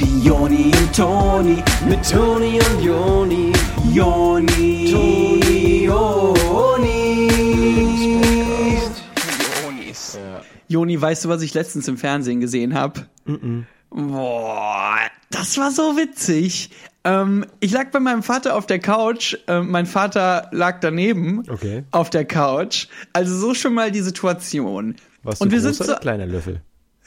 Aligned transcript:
Joni 0.00 0.66
und 0.66 0.94
Toni, 0.96 1.62
mit 1.88 2.08
Toni 2.08 2.60
und 2.60 2.82
Joni, 2.82 3.52
Joni, 3.92 4.90
Toni, 4.92 5.84
Joni. 5.84 7.28
Jonis. 9.64 10.18
Joni, 10.68 11.00
weißt 11.00 11.24
du, 11.24 11.28
was 11.28 11.42
ich 11.42 11.52
letztens 11.54 11.88
im 11.88 11.96
Fernsehen 11.96 12.40
gesehen 12.40 12.74
habe? 12.74 13.06
Boah, 13.90 14.96
das 15.30 15.58
war 15.58 15.70
so 15.72 15.96
witzig. 15.96 16.70
Ähm, 17.04 17.44
ich 17.60 17.72
lag 17.72 17.90
bei 17.90 18.00
meinem 18.00 18.22
Vater 18.22 18.54
auf 18.56 18.66
der 18.66 18.78
Couch. 18.78 19.36
Ähm, 19.46 19.70
mein 19.70 19.86
Vater 19.86 20.48
lag 20.52 20.78
daneben 20.80 21.42
Okay. 21.48 21.84
auf 21.90 22.10
der 22.10 22.24
Couch. 22.24 22.86
Also 23.12 23.36
so 23.36 23.54
schon 23.54 23.74
mal 23.74 23.90
die 23.90 24.00
Situation. 24.02 24.94
Was 25.22 25.40
Und 25.40 25.50
du 25.52 25.56
wir 25.56 25.62
groß 25.62 25.76
sind 25.78 25.86
so, 25.88 25.94
kleiner 25.96 26.26
Löffel? 26.26 26.60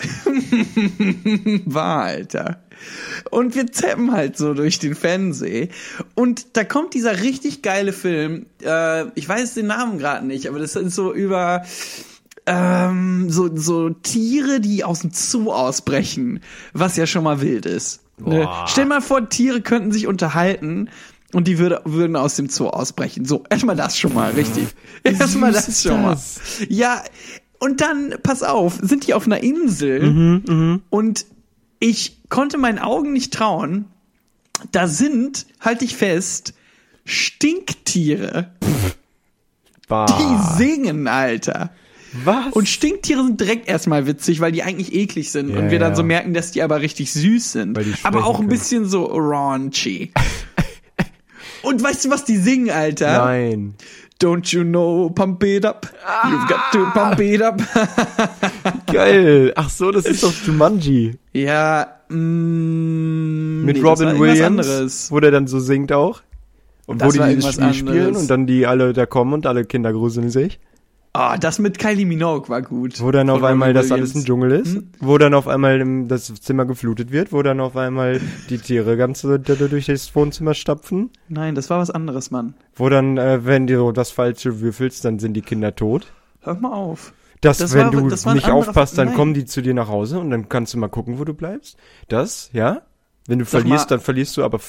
war, 1.66 2.04
Alter. 2.04 2.64
Und 3.30 3.56
wir 3.56 3.72
zappen 3.72 4.12
halt 4.12 4.38
so 4.38 4.54
durch 4.54 4.80
den 4.80 4.96
Fernseher. 4.96 5.68
Und 6.16 6.58
da 6.58 6.64
kommt 6.64 6.94
dieser 6.94 7.22
richtig 7.22 7.62
geile 7.62 7.94
Film. 7.94 8.48
Äh, 8.64 9.06
ich 9.16 9.28
weiß 9.28 9.54
den 9.54 9.68
Namen 9.68 9.98
gerade 9.98 10.26
nicht, 10.26 10.48
aber 10.48 10.60
das 10.60 10.76
ist 10.76 10.96
so 10.96 11.14
über 11.14 11.64
ähm, 12.46 13.30
so, 13.30 13.56
so 13.56 13.90
Tiere, 13.90 14.60
die 14.60 14.84
aus 14.84 15.02
dem 15.02 15.12
Zoo 15.12 15.52
ausbrechen, 15.52 16.42
was 16.74 16.98
ja 16.98 17.06
schon 17.06 17.24
mal 17.24 17.42
wild 17.42 17.66
ist. 17.66 18.02
Ne? 18.18 18.48
Stell 18.68 18.86
mal 18.86 19.02
vor, 19.02 19.30
Tiere 19.30 19.62
könnten 19.62 19.92
sich 19.92 20.08
unterhalten. 20.08 20.90
Und 21.34 21.48
die 21.48 21.60
würde, 21.60 21.82
würden 21.86 22.18
aus 22.18 22.36
dem 22.36 22.50
Zoo 22.50 22.68
ausbrechen. 22.68 23.24
So, 23.24 23.44
erstmal 23.50 23.78
das 23.78 23.98
schon 23.98 24.14
mal, 24.14 24.32
richtig. 24.32 24.68
Erstmal 25.04 25.54
das 25.54 25.82
schon 25.82 26.02
mal. 26.02 26.18
Ja, 26.68 27.02
und 27.62 27.80
dann, 27.80 28.16
pass 28.24 28.42
auf, 28.42 28.80
sind 28.82 29.06
die 29.06 29.14
auf 29.14 29.28
einer 29.28 29.42
Insel 29.44 30.02
Mhm, 30.02 30.82
und 30.90 31.26
ich 31.80 32.18
konnte 32.30 32.58
meinen 32.58 32.80
Augen 32.80 33.14
nicht 33.14 33.34
trauen. 33.34 33.86
Da 34.72 34.88
sind, 34.88 35.46
halte 35.60 35.86
ich 35.86 35.96
fest, 35.96 36.54
Stinktiere. 37.06 38.52
Bah. 39.88 40.06
Die 40.06 40.58
singen, 40.64 41.08
Alter. 41.08 41.72
Was? 42.24 42.52
Und 42.54 42.68
Stinktiere 42.68 43.24
sind 43.24 43.40
direkt 43.40 43.68
erstmal 43.68 44.06
witzig, 44.08 44.40
weil 44.40 44.52
die 44.52 44.64
eigentlich 44.64 44.94
eklig 44.94 45.32
sind 45.32 45.50
Ja, 45.50 45.60
und 45.60 45.72
wir 45.72 45.80
dann 45.80 45.96
so 45.96 46.04
merken, 46.04 46.34
dass 46.34 46.52
die 46.52 46.62
aber 46.62 46.82
richtig 46.82 47.14
süß 47.14 47.52
sind. 47.54 47.80
Aber 48.04 48.26
auch 48.26 48.36
ein 48.36 48.48
können. 48.48 48.50
bisschen 48.50 48.86
so 48.86 49.06
raunchy. 49.06 50.12
und 51.64 51.82
weißt 51.82 52.06
du, 52.06 52.10
was 52.10 52.26
die 52.26 52.38
singen, 52.38 52.70
Alter? 52.70 53.26
Nein. 53.26 53.76
Don't 54.22 54.54
you 54.54 54.64
know, 54.64 55.10
pump 55.10 55.44
it 55.44 55.66
up. 55.66 55.88
You've 56.30 56.48
got 56.48 56.72
to 56.74 56.86
pump 56.92 57.20
it 57.20 57.42
up. 57.42 57.60
Geil. 58.92 59.52
Ach 59.56 59.70
so, 59.70 59.92
das 59.92 60.06
ist 60.06 60.22
doch 60.22 60.34
Jumanji. 60.46 61.18
ja, 61.34 61.88
mm, 62.10 63.66
Mit 63.66 63.78
nee, 63.78 63.82
Robin 63.82 64.20
Williams, 64.20 65.12
wo 65.12 65.20
der 65.20 65.32
dann 65.32 65.48
so 65.48 65.60
singt 65.60 65.92
auch. 65.92 66.22
Und 66.86 67.02
Das 67.02 67.08
wo 67.08 67.24
die 67.24 67.36
dieses 67.36 67.54
Spiel 67.54 67.74
spielen 67.74 68.16
und 68.16 68.30
dann 68.30 68.46
die 68.48 68.66
alle 68.68 68.94
da 68.94 69.06
kommen 69.06 69.34
und 69.34 69.48
alle 69.48 69.66
Kinder 69.66 69.92
gruseln 69.94 70.30
sich. 70.30 70.60
Ah, 71.14 71.38
das 71.38 71.60
mit 71.60 71.78
Kylie 71.78 72.06
Minogue 72.06 72.48
war 72.48 72.62
gut. 72.62 73.02
Wo 73.02 73.12
dann 73.12 73.30
auf 73.30 73.40
Von 73.42 73.50
einmal 73.50 73.74
das 73.74 73.92
alles 73.92 74.16
ein. 74.16 74.24
Dschungel 74.24 74.52
ist. 74.52 74.76
Hm? 74.76 74.90
Wo 75.02 75.18
dann 75.18 75.34
auf 75.34 75.46
einmal 75.48 76.06
das 76.08 76.34
Zimmer 76.36 76.64
geflutet 76.66 77.12
wird. 77.12 77.34
Wo 77.34 77.42
dann 77.42 77.60
auf 77.60 77.76
einmal 77.76 78.22
die 78.50 78.58
Tiere 78.60 78.96
ganz 78.96 79.22
durch 79.22 79.86
das 79.88 80.16
Wohnzimmer 80.16 80.54
stapfen. 80.54 81.10
Nein, 81.28 81.54
das 81.56 81.70
war 81.70 81.80
was 81.80 81.92
anderes, 81.92 82.32
Mann. 82.32 82.54
Wo 82.76 82.88
dann, 82.88 83.18
äh, 83.18 83.44
wenn 83.46 83.68
du 83.68 83.92
das 83.92 84.12
Falsche 84.12 84.62
würfelst, 84.62 85.04
dann 85.04 85.20
sind 85.20 85.34
die 85.34 85.42
Kinder 85.42 85.76
tot. 85.76 86.08
Hör 86.42 86.56
mal 86.56 86.72
auf. 86.72 87.14
Dass, 87.42 87.58
Das 87.58 87.74
wenn 87.74 87.86
war- 87.88 87.92
du 87.92 88.08
das 88.08 88.26
nicht 88.28 88.50
aufpasst, 88.50 88.98
dann 88.98 89.08
nein. 89.08 89.16
kommen 89.16 89.34
die 89.34 89.46
zu 89.46 89.62
dir 89.62 89.74
nach 89.74 89.90
Hause 89.90 90.20
und 90.20 90.30
dann 90.30 90.48
kannst 90.48 90.74
du 90.74 90.78
mal 90.78 90.88
gucken, 90.90 91.20
wo 91.20 91.26
du 91.26 91.34
bleibst. 91.34 91.76
Das, 92.08 92.50
ja? 92.54 92.84
Wenn 93.28 93.40
du 93.40 93.46
Sag 93.46 93.62
verlierst, 93.62 93.90
mal- 93.90 93.98
dann 93.98 94.00
verlierst 94.00 94.38
du 94.38 94.44
aber 94.46 94.60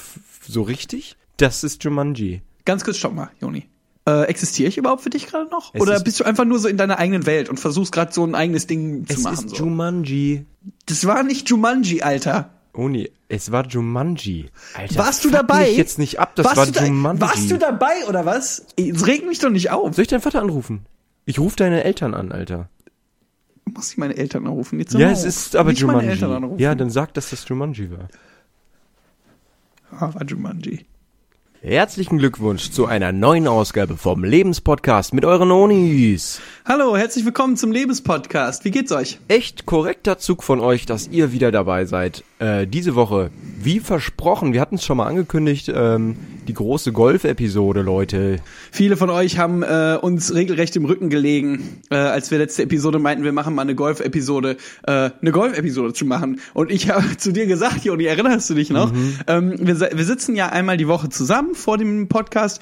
so 0.49 0.63
richtig. 0.63 1.17
Das 1.37 1.63
ist 1.65 1.85
Jumanji. 1.85 2.43
Ganz 2.65 2.83
kurz, 2.83 2.97
stopp 2.97 3.15
mal, 3.15 3.31
Joni. 3.41 3.67
Äh, 4.05 4.23
existiere 4.25 4.69
ich 4.69 4.79
überhaupt 4.79 5.03
für 5.03 5.11
dich 5.11 5.27
gerade 5.29 5.49
noch? 5.51 5.73
Es 5.75 5.81
Oder 5.81 5.95
ist- 5.97 6.05
bist 6.05 6.19
du 6.19 6.25
einfach 6.25 6.45
nur 6.45 6.59
so 6.59 6.67
in 6.67 6.77
deiner 6.77 6.99
eigenen 6.99 7.25
Welt 7.25 7.49
und 7.49 7.61
versuchst 7.61 7.93
gerade 7.93 8.13
so 8.13 8.25
ein 8.25 8.35
eigenes 8.35 8.67
Ding 8.67 9.07
zu 9.07 9.13
Es 9.15 9.23
machen? 9.23 9.47
ist 9.47 9.51
So? 9.51 9.65
Jumanji. 9.65 10.45
Das 10.87 11.07
war 11.07 11.23
nicht 11.23 11.49
Jumanji, 11.49 12.03
Alter. 12.03 12.51
Oni, 12.75 13.11
es 13.29 13.53
war 13.53 13.67
Jumanji. 13.69 14.47
Alter, 14.75 14.97
Warst 14.97 15.25
du 15.25 15.31
dabei? 15.31 15.69
Mich 15.69 15.77
jetzt 15.77 15.99
nicht 16.01 16.19
ab, 16.19 16.35
das 16.35 16.47
warst 16.47 16.57
war 16.57 16.67
da, 16.67 16.85
Jumanji. 16.85 17.21
Warst 17.21 17.51
du 17.51 17.59
dabei 17.59 17.93
oder 18.09 18.27
was? 18.27 18.67
Es 18.77 19.07
regt 19.07 19.27
mich 19.27 19.39
doch 19.39 19.51
nicht 19.51 19.71
auf. 19.71 19.95
Soll 19.95 20.03
ich 20.03 20.09
deinen 20.09 20.21
Vater 20.23 20.41
anrufen? 20.43 20.85
Ich 21.25 21.39
rufe 21.39 21.55
deine 21.57 21.85
Eltern 21.85 22.15
an, 22.15 22.33
Alter. 22.33 22.69
Muss 23.67 23.93
ich 23.93 23.99
meine 23.99 24.17
Eltern 24.17 24.45
anrufen? 24.47 24.81
Jetzt 24.81 24.95
Ja, 24.95 25.11
es 25.11 25.23
ist 25.25 25.55
aber 25.55 25.71
Nicht 25.71 25.81
Jumanji. 25.81 26.25
anrufen. 26.25 26.59
Ja, 26.59 26.75
dann 26.75 26.91
sag, 26.91 27.15
dass 27.15 27.31
das 27.31 27.47
Jumanji 27.49 27.89
war. 27.93 28.09
Ah, 29.93 30.13
war 30.15 30.25
Jumanji. 30.25 30.87
Herzlichen 31.65 32.19
Glückwunsch 32.19 32.73
zu 32.73 32.87
einer 32.87 33.13
neuen 33.13 33.47
Ausgabe 33.47 33.97
vom 33.97 34.25
Lebenspodcast 34.25 35.15
mit 35.15 35.25
euren 35.25 35.53
Onis. 35.53 36.41
Hallo, 36.65 36.97
herzlich 36.97 37.25
willkommen 37.25 37.57
zum 37.57 37.71
Lebenspodcast. 37.71 38.65
Wie 38.65 38.73
geht's 38.73 38.91
euch? 38.91 39.21
Echt 39.29 39.65
korrekter 39.65 40.19
Zug 40.19 40.43
von 40.43 40.59
euch, 40.59 40.87
dass 40.87 41.07
ihr 41.07 41.31
wieder 41.31 41.53
dabei 41.53 41.85
seid. 41.85 42.25
Äh, 42.43 42.67
diese 42.67 42.97
Woche, 42.97 43.31
wie 43.63 43.79
versprochen, 43.79 44.53
wir 44.53 44.61
hatten 44.61 44.75
es 44.75 44.85
schon 44.85 44.97
mal 44.97 45.07
angekündigt, 45.07 45.71
ähm, 45.73 46.17
die 46.49 46.55
große 46.55 46.91
Golf-Episode, 46.91 47.83
Leute. 47.83 48.39
Viele 48.73 48.97
von 48.97 49.11
euch 49.11 49.39
haben 49.39 49.63
äh, 49.63 49.97
uns 50.01 50.35
regelrecht 50.35 50.75
im 50.75 50.85
Rücken 50.85 51.09
gelegen, 51.09 51.81
äh, 51.91 51.95
als 51.95 52.33
wir 52.33 52.39
letzte 52.39 52.65
Episode 52.65 52.99
meinten, 52.99 53.23
wir 53.23 53.31
machen 53.33 53.55
mal 53.55 53.63
eine 53.63 53.77
Golf-Episode, 53.77 54.57
äh, 54.89 55.11
eine 55.21 55.31
Golf-Episode 55.31 55.93
zu 55.93 56.05
machen. 56.05 56.41
Und 56.53 56.73
ich 56.73 56.91
habe 56.91 57.17
zu 57.17 57.33
dir 57.33 57.47
gesagt, 57.47 57.85
Joni, 57.85 58.07
erinnerst 58.07 58.51
du 58.51 58.55
dich 58.55 58.71
noch? 58.71 58.93
Ähm, 59.29 59.55
wir, 59.61 59.79
wir 59.79 60.05
sitzen 60.05 60.35
ja 60.35 60.49
einmal 60.49 60.77
die 60.77 60.89
Woche 60.89 61.11
zusammen 61.11 61.55
vor 61.55 61.79
dem 61.79 62.09
Podcast 62.09 62.61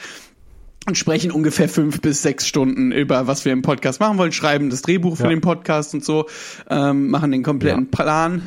und 0.87 0.99
sprechen 0.99 1.31
ungefähr 1.31 1.71
fünf 1.71 2.03
bis 2.03 2.21
sechs 2.21 2.47
Stunden 2.47 2.93
über, 2.93 3.27
was 3.27 3.47
wir 3.47 3.53
im 3.55 3.63
Podcast 3.63 3.99
machen 4.01 4.19
wollen, 4.19 4.33
schreiben 4.33 4.69
das 4.69 4.83
Drehbuch 4.83 5.17
für 5.17 5.23
Ja. 5.23 5.29
den 5.31 5.41
Podcast 5.41 5.95
und 5.95 6.05
so, 6.05 6.27
ähm, 6.69 7.09
machen 7.09 7.31
den 7.33 7.43
kompletten 7.43 7.91
Plan. 7.91 8.43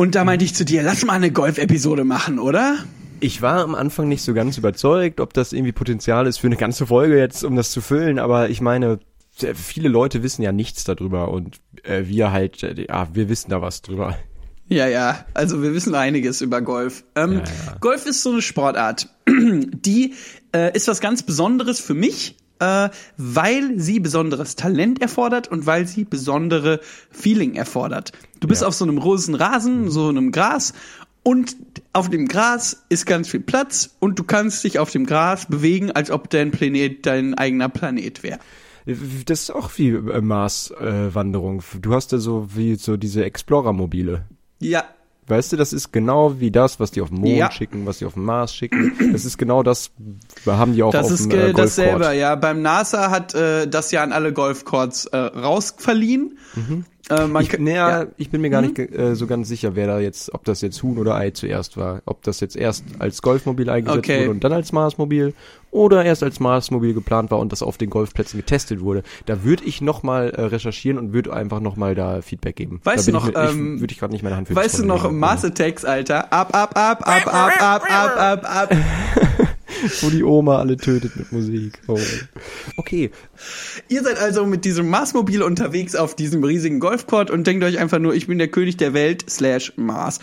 Und 0.00 0.14
da 0.14 0.24
meinte 0.24 0.46
ich 0.46 0.54
zu 0.54 0.64
dir, 0.64 0.82
lass 0.82 1.04
mal 1.04 1.12
eine 1.12 1.30
Golf-Episode 1.30 2.04
machen, 2.04 2.38
oder? 2.38 2.78
Ich 3.20 3.42
war 3.42 3.62
am 3.62 3.74
Anfang 3.74 4.08
nicht 4.08 4.22
so 4.22 4.32
ganz 4.32 4.56
überzeugt, 4.56 5.20
ob 5.20 5.34
das 5.34 5.52
irgendwie 5.52 5.72
Potenzial 5.72 6.26
ist 6.26 6.38
für 6.38 6.46
eine 6.46 6.56
ganze 6.56 6.86
Folge 6.86 7.18
jetzt, 7.18 7.44
um 7.44 7.54
das 7.54 7.70
zu 7.70 7.82
füllen, 7.82 8.18
aber 8.18 8.48
ich 8.48 8.62
meine, 8.62 8.98
viele 9.54 9.90
Leute 9.90 10.22
wissen 10.22 10.40
ja 10.40 10.52
nichts 10.52 10.84
darüber 10.84 11.30
und 11.30 11.60
äh, 11.82 12.04
wir 12.06 12.32
halt, 12.32 12.62
äh, 12.62 12.86
ja, 12.88 13.14
wir 13.14 13.28
wissen 13.28 13.50
da 13.50 13.60
was 13.60 13.82
drüber. 13.82 14.16
Ja, 14.68 14.86
ja, 14.86 15.26
also 15.34 15.62
wir 15.62 15.74
wissen 15.74 15.94
einiges 15.94 16.40
über 16.40 16.62
Golf. 16.62 17.04
Ähm, 17.14 17.32
Ja, 17.32 17.38
ja. 17.40 17.76
Golf 17.80 18.06
ist 18.06 18.22
so 18.22 18.30
eine 18.30 18.40
Sportart, 18.40 19.10
die 19.28 20.14
äh, 20.56 20.74
ist 20.74 20.88
was 20.88 21.02
ganz 21.02 21.24
Besonderes 21.24 21.78
für 21.78 21.92
mich, 21.92 22.36
äh, 22.60 22.88
weil 23.16 23.78
sie 23.80 23.98
besonderes 24.00 24.54
Talent 24.56 25.02
erfordert 25.02 25.48
und 25.48 25.66
weil 25.66 25.86
sie 25.86 26.04
besondere 26.04 26.80
Feeling 27.10 27.54
erfordert. 27.54 28.12
Du 28.40 28.46
bist 28.48 28.62
Ja. 28.62 28.68
auf 28.68 28.74
so 28.74 28.84
einem 28.84 28.98
rosen 28.98 29.34
Rasen, 29.34 29.90
so 29.90 30.08
einem 30.08 30.30
Gras 30.32 30.72
und 31.22 31.56
auf 31.92 32.08
dem 32.08 32.28
Gras 32.28 32.84
ist 32.88 33.04
ganz 33.06 33.28
viel 33.28 33.40
Platz 33.40 33.96
und 33.98 34.18
du 34.18 34.24
kannst 34.24 34.62
dich 34.64 34.78
auf 34.78 34.90
dem 34.90 35.04
Gras 35.06 35.46
bewegen, 35.46 35.90
als 35.90 36.10
ob 36.10 36.30
dein 36.30 36.50
Planet 36.50 37.04
dein 37.04 37.34
eigener 37.34 37.68
Planet 37.68 38.22
wäre. 38.22 38.38
Das 39.26 39.40
ist 39.42 39.50
auch 39.50 39.70
wie 39.76 39.88
äh, 39.90 40.20
Mars-Wanderung. 40.20 41.62
du 41.80 41.94
hast 41.94 42.12
ja 42.12 42.18
so 42.18 42.48
wie 42.54 42.76
so 42.76 42.96
diese 42.96 43.24
Explorer-Mobile. 43.24 44.24
Ja, 44.60 44.84
Weißt 45.30 45.52
du, 45.52 45.56
das 45.56 45.72
ist 45.72 45.92
genau 45.92 46.40
wie 46.40 46.50
das, 46.50 46.80
was 46.80 46.90
die 46.90 47.00
auf 47.00 47.08
den 47.10 47.18
Mond 47.18 47.36
Ja. 47.36 47.50
schicken, 47.50 47.86
was 47.86 47.98
die 47.98 48.04
auf 48.06 48.14
den 48.14 48.24
Mars 48.24 48.54
schicken. 48.54 48.92
Das 49.12 49.24
ist 49.24 49.38
genau 49.38 49.62
das, 49.62 49.90
haben 50.46 50.74
die 50.74 50.82
auch 50.82 50.90
Das 50.92 51.06
auf 51.06 51.12
ist 51.12 51.30
dem 51.32 51.38
äh, 51.38 51.50
äh, 51.50 51.52
dasselbe, 51.52 51.98
Golfcourt. 52.00 52.16
ja. 52.16 52.34
Beim 52.34 52.62
NASA 52.62 53.10
hat 53.10 53.34
äh, 53.34 53.66
das 53.68 53.90
ja 53.92 54.02
an 54.02 54.12
alle 54.12 54.32
Golfcourts 54.32 55.06
äh, 55.06 55.16
rausverliehen. 55.16 56.36
Äh, 57.10 57.26
man 57.26 57.42
Ich, 57.42 57.48
kann- 57.48 57.64
naja, 57.64 58.02
ja. 58.02 58.06
ich 58.16 58.30
bin 58.30 58.40
mir 58.40 58.50
gar 58.50 58.62
nicht 58.62 58.76
ge- 58.76 58.86
äh, 58.94 59.14
so 59.14 59.26
ganz 59.26 59.48
sicher, 59.48 59.74
wer 59.76 59.86
da 59.86 59.98
jetzt, 60.00 60.32
ob 60.32 60.44
das 60.44 60.60
jetzt 60.60 60.82
Huhn 60.82 60.96
oder 60.98 61.16
Ei 61.16 61.30
zuerst 61.30 61.76
war. 61.76 62.02
Ob 62.06 62.22
das 62.22 62.40
jetzt 62.40 62.56
erst 62.56 62.84
als 62.98 63.20
Golfmobil 63.22 63.68
eingesetzt 63.68 63.98
Okay. 64.08 64.20
wurde 64.20 64.30
und 64.30 64.44
dann 64.44 64.52
als 64.52 64.72
Marsmobil 64.72 65.34
oder 65.72 66.04
erst 66.04 66.22
als 66.22 66.40
Marsmobil 66.40 66.94
geplant 66.94 67.30
war 67.30 67.38
und 67.38 67.52
das 67.52 67.62
auf 67.62 67.76
den 67.78 67.90
Golfplätzen 67.90 68.38
getestet 68.38 68.80
wurde. 68.80 69.02
Da 69.26 69.44
würde 69.44 69.64
ich 69.64 69.80
nochmal 69.80 70.30
äh, 70.30 70.42
recherchieren 70.42 70.98
und 70.98 71.12
würde 71.12 71.32
einfach 71.32 71.60
nochmal 71.60 71.94
da 71.94 72.22
Feedback 72.22 72.56
geben. 72.56 72.80
Weißt 72.84 73.06
da 73.08 73.12
du 73.12 73.18
noch, 73.18 73.28
ich, 73.28 73.36
ähm, 73.36 73.80
würde 73.80 73.92
ich 73.92 73.98
gerade 73.98 74.12
nicht 74.12 74.22
meine 74.22 74.36
Hand 74.36 74.48
für 74.48 74.56
Weißt 74.56 74.78
du 74.80 74.86
noch. 74.86 75.10
Mars 75.10 75.44
Attacks, 75.44 75.84
Alter? 75.84 76.32
Ab, 76.32 76.54
ab, 76.54 76.76
ab, 76.76 77.06
ab, 77.06 77.26
ab, 77.26 77.60
ab, 77.60 77.82
ab, 77.90 78.16
ab, 78.16 78.44
ab. 78.72 79.29
Wo 80.00 80.10
die 80.10 80.22
Oma 80.22 80.58
alle 80.58 80.76
tötet 80.76 81.16
mit 81.16 81.32
Musik. 81.32 81.78
Oh. 81.86 81.98
Okay, 82.76 83.10
Ihr 83.88 84.02
seid 84.02 84.18
also 84.18 84.46
mit 84.46 84.64
diesem 84.64 84.88
Marsmobil 84.88 85.42
unterwegs 85.42 85.94
auf 85.96 86.14
diesem 86.14 86.44
riesigen 86.44 86.80
Golfcourt 86.80 87.30
und 87.30 87.46
denkt 87.46 87.64
euch 87.64 87.78
einfach 87.78 87.98
nur, 87.98 88.14
ich 88.14 88.26
bin 88.26 88.38
der 88.38 88.48
König 88.48 88.76
der 88.76 88.94
Welt 88.94 89.28
slash 89.28 89.72
Mars. 89.76 90.18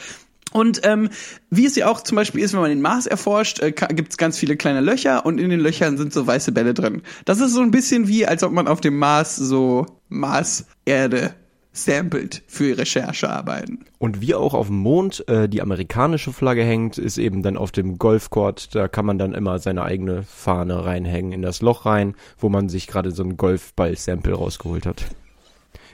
Und 0.53 0.81
ähm, 0.83 1.09
wie 1.49 1.65
es 1.65 1.75
ja 1.75 1.87
auch 1.87 2.01
zum 2.01 2.15
Beispiel 2.15 2.41
ist, 2.41 2.53
wenn 2.53 2.61
man 2.61 2.69
den 2.69 2.81
Mars 2.81 3.05
erforscht, 3.05 3.59
äh, 3.59 3.71
gibt 3.71 4.11
es 4.11 4.17
ganz 4.17 4.37
viele 4.37 4.55
kleine 4.55 4.81
Löcher 4.81 5.25
und 5.25 5.39
in 5.39 5.49
den 5.49 5.59
Löchern 5.59 5.97
sind 5.97 6.13
so 6.13 6.25
weiße 6.25 6.53
Bälle 6.53 6.73
drin. 6.73 7.01
Das 7.25 7.41
ist 7.41 7.51
so 7.51 7.61
ein 7.61 7.71
bisschen 7.71 8.07
wie, 8.07 8.25
als 8.25 8.43
ob 8.43 8.53
man 8.53 8.67
auf 8.67 8.79
dem 8.79 8.97
Mars 8.97 9.35
so 9.35 9.85
Mars-Erde 10.09 11.33
samplet 11.77 12.43
für 12.47 12.77
Recherchearbeiten. 12.77 13.85
Und 13.99 14.21
wie 14.21 14.35
auch 14.35 14.53
auf 14.53 14.67
dem 14.67 14.77
Mond 14.77 15.27
äh, 15.27 15.47
die 15.47 15.61
amerikanische 15.61 16.33
Flagge 16.33 16.63
hängt, 16.63 16.97
ist 16.97 17.17
eben 17.17 17.43
dann 17.43 17.57
auf 17.57 17.71
dem 17.71 17.97
Golfcourt, 17.97 18.73
da 18.75 18.87
kann 18.87 19.05
man 19.05 19.17
dann 19.17 19.33
immer 19.33 19.59
seine 19.59 19.83
eigene 19.83 20.23
Fahne 20.23 20.85
reinhängen 20.85 21.31
in 21.31 21.41
das 21.41 21.61
Loch 21.61 21.85
rein, 21.85 22.15
wo 22.37 22.49
man 22.49 22.69
sich 22.69 22.87
gerade 22.87 23.11
so 23.11 23.23
ein 23.23 23.37
Golfball-Sample 23.37 24.33
rausgeholt 24.33 24.85
hat. 24.85 25.05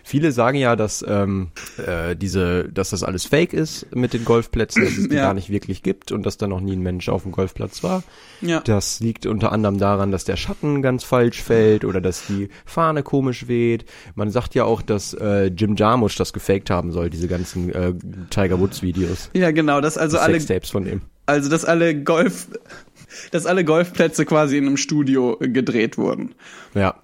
Viele 0.06 0.32
sagen 0.34 0.58
ja, 0.58 0.76
dass 0.76 1.04
ähm, 1.08 1.52
äh, 1.78 2.16
diese, 2.16 2.66
dass 2.66 2.90
das 2.90 3.04
alles 3.04 3.26
Fake 3.26 3.54
ist 3.54 3.96
mit 3.96 4.14
den 4.14 4.26
Golfplätzen, 4.26 4.84
dass 4.84 4.98
es 4.98 5.08
die 5.08 5.16
Ja. 5.16 5.24
gar 5.24 5.34
nicht 5.34 5.50
wirklich 5.50 5.82
gibt 5.82 6.12
und 6.12 6.26
dass 6.26 6.38
da 6.38 6.46
noch 6.48 6.60
nie 6.60 6.76
ein 6.76 6.82
Mensch 6.82 7.08
auf 7.08 7.24
dem 7.24 7.32
Golfplatz 7.32 7.84
war. 7.84 8.04
Ja. 8.42 8.60
Das 8.60 9.00
liegt 9.00 9.26
unter 9.26 9.52
anderem 9.54 9.78
daran, 9.78 10.12
dass 10.12 10.26
der 10.26 10.36
Schatten 10.36 10.82
ganz 10.82 11.04
falsch 11.06 11.42
fällt 11.42 11.86
oder 11.86 12.02
dass 12.02 12.28
die 12.28 12.50
Fahne 12.66 13.02
komisch 13.02 13.48
weht. 13.48 13.86
Man 14.16 14.30
sagt 14.30 14.56
ja 14.56 14.66
auch, 14.66 14.82
dass 14.82 15.14
äh, 15.14 15.46
Jim 15.46 15.76
Jarmusch 15.78 16.18
das 16.18 16.34
gefaked 16.34 16.70
haben 16.70 16.92
soll, 16.92 17.10
diese 17.10 17.30
ganzen 17.30 17.74
äh, 17.74 17.94
Tiger 18.30 18.60
Woods 18.60 18.82
Videos. 18.82 19.30
Ja, 19.34 19.52
genau, 19.52 19.80
dass 19.80 19.98
also 19.98 20.18
alle, 20.20 20.34
Sextapes 20.34 20.70
von 20.70 20.86
ihm. 20.86 21.02
also 21.26 21.50
dass 21.50 21.64
alle 21.64 21.96
Golf, 22.04 22.48
dass 23.32 23.46
alle 23.46 23.64
Golfplätze 23.64 24.26
quasi 24.26 24.58
in 24.58 24.68
einem 24.68 24.78
Studio 24.78 25.38
gedreht 25.40 25.98
wurden. 25.98 26.36
Ja. 26.74 26.96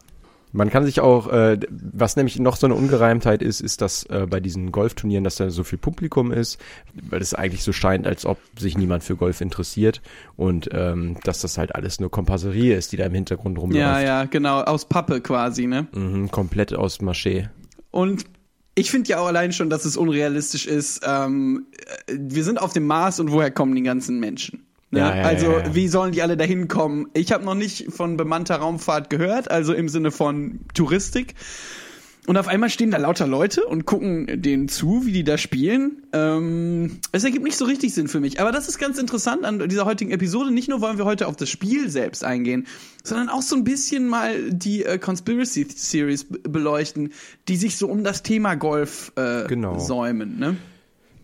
Man 0.52 0.70
kann 0.70 0.86
sich 0.86 1.00
auch, 1.00 1.28
äh, 1.32 1.60
was 1.70 2.16
nämlich 2.16 2.40
noch 2.40 2.56
so 2.56 2.66
eine 2.66 2.76
Ungereimtheit 2.76 3.44
ist, 3.44 3.62
ist, 3.62 3.82
dass 3.82 4.04
äh, 4.06 4.26
bei 4.30 4.40
diesen 4.40 4.72
Golfturnieren, 4.72 5.24
dass 5.24 5.36
da 5.36 5.50
so 5.50 5.64
viel 5.64 5.78
Publikum 5.78 6.32
ist, 6.32 6.60
weil 7.10 7.22
es 7.22 7.34
eigentlich 7.34 7.64
so 7.64 7.72
scheint, 7.72 8.08
als 8.08 8.26
ob 8.26 8.40
sich 8.58 8.78
niemand 8.78 9.04
für 9.04 9.16
Golf 9.16 9.42
interessiert 9.42 10.02
und 10.36 10.70
ähm, 10.72 11.18
dass 11.24 11.42
das 11.42 11.58
halt 11.58 11.76
alles 11.76 12.00
nur 12.00 12.10
Kompasserie 12.10 12.76
ist, 12.76 12.92
die 12.92 12.98
da 12.98 13.06
im 13.06 13.14
Hintergrund 13.14 13.60
rumläuft. 13.60 13.82
Ja, 13.82 14.02
ja, 14.02 14.26
genau, 14.26 14.62
aus 14.62 14.86
Pappe 14.86 15.22
quasi, 15.22 15.68
ne? 15.68 15.88
Mhm, 15.94 16.32
komplett 16.32 16.74
aus 16.74 17.00
Maché. 17.00 17.50
Und 17.92 18.26
ich 18.76 18.92
finde 18.92 19.10
ja 19.10 19.20
auch 19.20 19.28
allein 19.28 19.52
schon, 19.52 19.70
dass 19.70 19.86
es 19.86 19.98
unrealistisch 19.98 20.66
ist. 20.66 21.02
Ähm, 21.06 21.68
äh, 22.08 22.16
wir 22.18 22.44
sind 22.44 22.60
auf 22.60 22.74
dem 22.74 22.88
Mars 22.88 23.20
und 23.20 23.32
woher 23.32 23.52
kommen 23.52 23.76
die 23.76 23.84
ganzen 23.84 24.20
Menschen? 24.20 24.66
Ne? 24.92 25.00
Ja, 25.00 25.16
ja, 25.16 25.22
also 25.24 25.52
ja, 25.52 25.76
wie 25.76 25.88
sollen 25.88 26.12
die 26.14 26.22
alle 26.22 26.36
dahin 26.38 26.68
kommen? 26.68 27.08
Ich 27.14 27.32
habe 27.32 27.46
noch 27.46 27.56
nicht 27.56 27.92
von 27.92 28.18
bemannter 28.18 28.56
Raumfahrt 28.56 29.10
gehört, 29.10 29.52
also 29.52 29.74
im 29.74 29.88
Sinne 29.90 30.12
von 30.12 30.62
Touristik. 30.74 31.36
Und 32.28 32.38
auf 32.38 32.48
einmal 32.48 32.70
stehen 32.70 32.92
da 32.92 32.98
lauter 32.98 33.26
Leute 33.26 33.66
und 33.66 33.86
gucken 33.86 34.28
denen 34.44 34.68
zu, 34.68 35.04
wie 35.06 35.12
die 35.12 35.24
da 35.24 35.40
spielen. 35.40 36.04
Ähm, 36.14 37.00
es 37.12 37.24
ergibt 37.24 37.44
nicht 37.44 37.58
so 37.58 37.66
richtig 37.66 37.94
Sinn 37.96 38.08
für 38.08 38.20
mich. 38.20 38.40
Aber 38.40 38.52
das 38.52 38.68
ist 38.68 38.78
ganz 38.78 39.00
interessant 39.00 39.46
an 39.46 39.68
dieser 39.68 39.86
heutigen 39.86 40.12
Episode. 40.12 40.52
Nicht 40.52 40.70
nur 40.70 40.80
wollen 40.80 41.00
wir 41.00 41.06
heute 41.06 41.28
auf 41.28 41.36
das 41.38 41.50
Spiel 41.50 41.90
selbst 41.90 42.24
eingehen, 42.24 42.68
sondern 43.04 43.30
auch 43.30 43.42
so 43.42 43.56
ein 43.56 43.64
bisschen 43.64 44.08
mal 44.08 44.52
die 44.52 44.84
äh, 44.86 45.00
Conspiracy 45.00 45.66
Series 45.76 46.28
beleuchten, 46.30 47.14
die 47.48 47.56
sich 47.56 47.78
so 47.78 47.88
um 47.88 48.04
das 48.04 48.22
Thema 48.22 48.54
Golf 48.56 49.12
äh, 49.16 49.46
Genau. 49.48 49.80
säumen. 49.80 50.38
Ne? 50.38 50.58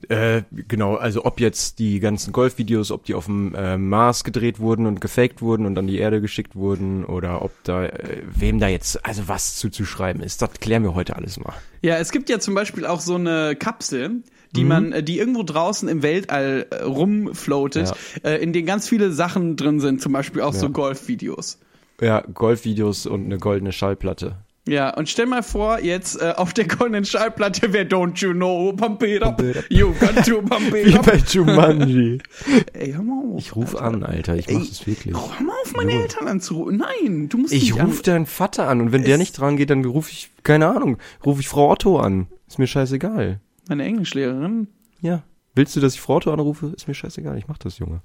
Äh, 0.10 0.44
genau, 0.68 0.96
also 0.96 1.26
ob 1.26 1.40
jetzt 1.40 1.80
die 1.80 2.00
ganzen 2.00 2.32
Golfvideos, 2.32 2.92
ob 2.92 3.06
die 3.06 3.16
auf 3.16 3.26
dem 3.26 3.56
äh, 3.56 3.78
Mars 3.78 4.24
gedreht 4.24 4.60
wurden 4.60 4.86
und 4.86 5.02
gefaked 5.02 5.42
wurden 5.42 5.66
und 5.66 5.78
an 5.78 5.88
die 5.88 5.98
Erde 5.98 6.22
geschickt 6.22 6.56
wurden 6.56 7.06
oder 7.06 7.42
ob 7.42 7.52
da, 7.64 7.86
äh, 7.86 8.22
wem 8.26 8.60
da 8.60 8.68
jetzt, 8.68 9.04
also 9.06 9.28
was 9.28 9.56
zuzuschreiben 9.56 10.22
ist, 10.22 10.42
das 10.42 10.52
klären 10.60 10.84
wir 10.84 10.94
heute 10.94 11.16
alles 11.16 11.40
mal. 11.40 11.54
Ja, 11.82 11.98
es 11.98 12.12
gibt 12.12 12.30
ja 12.30 12.40
zum 12.40 12.54
Beispiel 12.54 12.86
auch 12.86 13.00
so 13.00 13.16
eine 13.16 13.56
Kapsel, 13.56 14.22
die 14.56 14.64
man, 14.64 14.92
äh, 14.92 15.04
die 15.04 15.18
irgendwo 15.18 15.44
draußen 15.44 15.90
im 15.90 16.04
Weltall 16.04 16.68
äh, 16.70 16.84
rumfloatet, 16.84 17.94
äh, 18.24 18.42
in 18.42 18.54
denen 18.54 18.66
ganz 18.66 18.88
viele 18.88 19.12
Sachen 19.12 19.56
drin 19.56 19.80
sind, 19.80 20.02
zum 20.02 20.14
Beispiel 20.14 20.42
auch 20.42 20.54
so 20.54 20.68
Ja. 20.68 20.72
Golfvideos. 20.72 21.60
Ja, 22.02 22.22
Golfvideos 22.22 23.06
und 23.06 23.26
eine 23.26 23.38
goldene 23.38 23.72
Schallplatte. 23.72 24.38
Ja, 24.68 24.90
und 24.96 25.08
stell 25.10 25.28
mal 25.28 25.44
vor, 25.44 25.80
jetzt 25.80 26.20
äh, 26.20 26.34
auf 26.36 26.52
der 26.52 26.68
goldenen 26.68 27.06
Schallplatte 27.06 27.72
wäre 27.72 27.86
Don't 27.86 28.20
You 28.20 28.34
Know, 28.34 28.74
Pump 28.74 29.04
it 29.04 29.22
up, 29.22 29.40
you 29.70 29.94
got 30.00 30.26
to 30.26 30.42
pump 30.42 30.68
it 30.74 30.88
Wie 30.88 30.98
up. 30.98 31.06
bei 31.06 31.18
Jumanji. 31.18 32.18
Ey, 32.74 32.94
hör 32.94 33.04
mal 33.04 33.24
auf. 33.36 33.40
Ich 33.40 33.56
ruf 33.56 33.76
an, 33.76 34.04
Alter, 34.04 34.36
ich 34.38 34.50
mach 34.50 34.66
das 34.68 34.88
wirklich. 34.88 35.14
Hör 35.16 35.44
mal 35.46 35.54
auf, 35.64 35.74
meine 35.76 35.92
Junge. 35.92 36.04
Eltern 36.06 36.28
anzurufen. 36.28 36.78
Nein, 36.78 37.30
du 37.30 37.38
musst 37.38 37.54
Ich 37.54 37.62
nicht 37.74 37.80
an- 37.80 37.86
ruf 37.88 38.02
deinen 38.02 38.26
Vater 38.26 38.68
an 38.68 38.82
und 38.82 38.92
wenn 38.92 39.04
der 39.04 39.14
Es- 39.16 39.20
nicht 39.20 39.34
dran 39.40 39.56
geht, 39.56 39.70
dann 39.70 39.86
ruf 39.86 40.10
ich, 40.12 40.32
keine 40.42 40.68
Ahnung, 40.68 40.98
ruf 41.24 41.40
ich 41.40 41.48
Frau 41.48 41.70
Otto 41.70 42.00
an. 42.00 42.26
Ist 42.48 42.58
mir 42.58 42.66
scheißegal. 42.68 43.40
Meine 43.70 43.84
Englischlehrerin. 43.84 44.68
Ja. 45.00 45.22
Willst 45.54 45.76
du, 45.76 45.80
dass 45.80 45.94
ich 45.94 46.02
Frau 46.02 46.16
Otto 46.16 46.34
anrufe? 46.34 46.74
Ist 46.76 46.88
mir 46.88 46.96
scheißegal, 46.96 47.38
ich 47.38 47.48
mach 47.48 47.60
das, 47.60 47.78
Junge. 47.78 48.02